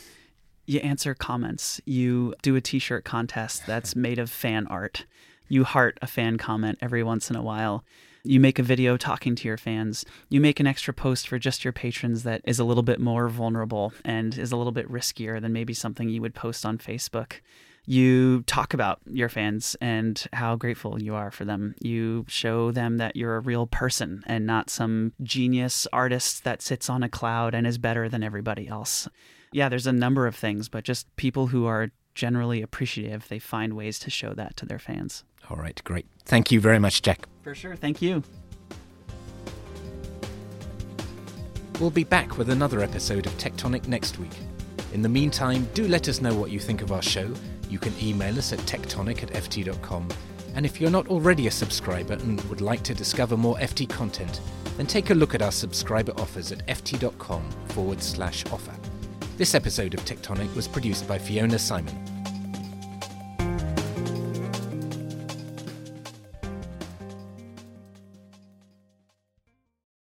You 0.67 0.81
answer 0.81 1.15
comments. 1.15 1.81
You 1.87 2.35
do 2.43 2.55
a 2.55 2.61
t 2.61 2.79
shirt 2.79 3.05
contest 3.05 3.67
that's 3.67 3.97
made 4.07 4.19
of 4.19 4.31
fan 4.31 4.67
art. 4.67 5.07
You 5.49 5.65
heart 5.65 5.99
a 6.03 6.07
fan 6.07 6.37
comment 6.37 6.79
every 6.83 7.03
once 7.03 7.31
in 7.31 7.37
a 7.37 7.43
while. 7.43 7.85
You 8.23 8.41
make 8.41 8.59
a 8.59 8.63
video 8.63 8.99
talking 8.99 9.35
to 9.37 9.49
your 9.49 9.57
fans. 9.57 10.05
You 10.29 10.41
make 10.41 10.61
an 10.61 10.67
extra 10.67 10.93
post 10.93 11.27
for 11.27 11.39
just 11.39 11.65
your 11.65 11.73
patrons 11.73 12.25
that 12.25 12.43
is 12.45 12.59
a 12.59 12.65
little 12.65 12.83
bit 12.83 13.01
more 13.01 13.29
vulnerable 13.29 13.95
and 14.05 14.37
is 14.37 14.53
a 14.53 14.57
little 14.57 14.73
bit 14.73 14.91
riskier 14.91 15.41
than 15.41 15.55
maybe 15.55 15.73
something 15.73 16.11
you 16.11 16.21
would 16.21 16.35
post 16.35 16.67
on 16.67 16.77
Facebook. 16.77 17.41
You 17.91 18.43
talk 18.43 18.75
about 18.75 19.01
your 19.07 19.31
fans 19.31 19.75
and 19.81 20.23
how 20.35 20.57
grateful 20.57 21.01
you 21.03 21.15
are 21.15 21.31
for 21.31 21.47
them. 21.47 21.75
You 21.81 22.27
show 22.29 22.71
them 22.71 22.99
that 22.99 23.17
you're 23.17 23.37
a 23.37 23.41
real 23.41 23.67
person 23.67 24.23
and 24.27 24.45
not 24.45 24.69
some 24.69 25.15
genius 25.23 25.87
artist 25.91 26.45
that 26.45 26.61
sits 26.61 26.91
on 26.91 27.03
a 27.03 27.09
cloud 27.09 27.55
and 27.55 27.67
is 27.67 27.79
better 27.79 28.07
than 28.07 28.23
everybody 28.23 28.69
else. 28.69 29.09
Yeah, 29.53 29.71
there's 29.71 29.87
a 29.87 29.93
number 29.93 30.27
of 30.27 30.37
things, 30.37 30.69
but 30.69 30.85
just 30.85 31.07
people 31.17 31.47
who 31.47 31.65
are 31.65 31.91
generally 32.15 32.61
appreciative, 32.61 33.27
they 33.29 33.39
find 33.39 33.73
ways 33.73 33.99
to 34.01 34.11
show 34.11 34.35
that 34.35 34.55
to 34.59 34.67
their 34.67 34.79
fans. 34.79 35.25
All 35.49 35.57
right, 35.57 35.81
great. 35.85 36.05
Thank 36.27 36.53
you 36.53 36.61
very 36.61 36.79
much, 36.79 37.01
Jack. 37.01 37.27
For 37.43 37.55
sure. 37.55 37.75
Thank 37.75 38.03
you. 38.03 38.23
We'll 41.81 41.89
be 41.89 42.05
back 42.05 42.37
with 42.37 42.51
another 42.51 42.83
episode 42.83 43.25
of 43.25 43.33
Tectonic 43.39 43.89
next 43.89 44.19
week. 44.19 44.37
In 44.93 45.01
the 45.01 45.09
meantime, 45.09 45.67
do 45.73 45.89
let 45.89 46.07
us 46.07 46.21
know 46.21 46.35
what 46.35 46.51
you 46.51 46.61
think 46.61 46.83
of 46.83 46.93
our 46.93 47.01
show. 47.01 47.33
You 47.69 47.79
can 47.79 47.93
email 48.03 48.39
us 48.39 48.53
at 48.53 48.59
tectonic 48.61 49.23
at 49.23 49.31
ft.com. 49.31 50.09
And 50.55 50.65
if 50.65 50.81
you're 50.81 50.91
not 50.91 51.09
already 51.09 51.47
a 51.47 51.51
subscriber 51.51 52.15
and 52.15 52.41
would 52.43 52.61
like 52.61 52.83
to 52.85 52.95
discover 52.95 53.37
more 53.37 53.57
FT 53.57 53.89
content, 53.89 54.41
then 54.77 54.87
take 54.87 55.11
a 55.11 55.15
look 55.15 55.35
at 55.35 55.43
our 55.43 55.53
subscriber 55.53 56.13
offers 56.19 56.53
at 56.53 56.67
ft.com 56.67 57.49
forward 57.69 58.03
slash 58.03 58.45
offer. 58.53 58.75
This 59.37 59.55
episode 59.55 59.95
of 59.95 60.05
Tectonic 60.05 60.53
was 60.57 60.67
produced 60.67 61.07
by 61.07 61.19
Fiona 61.19 61.59
Simon 61.59 62.18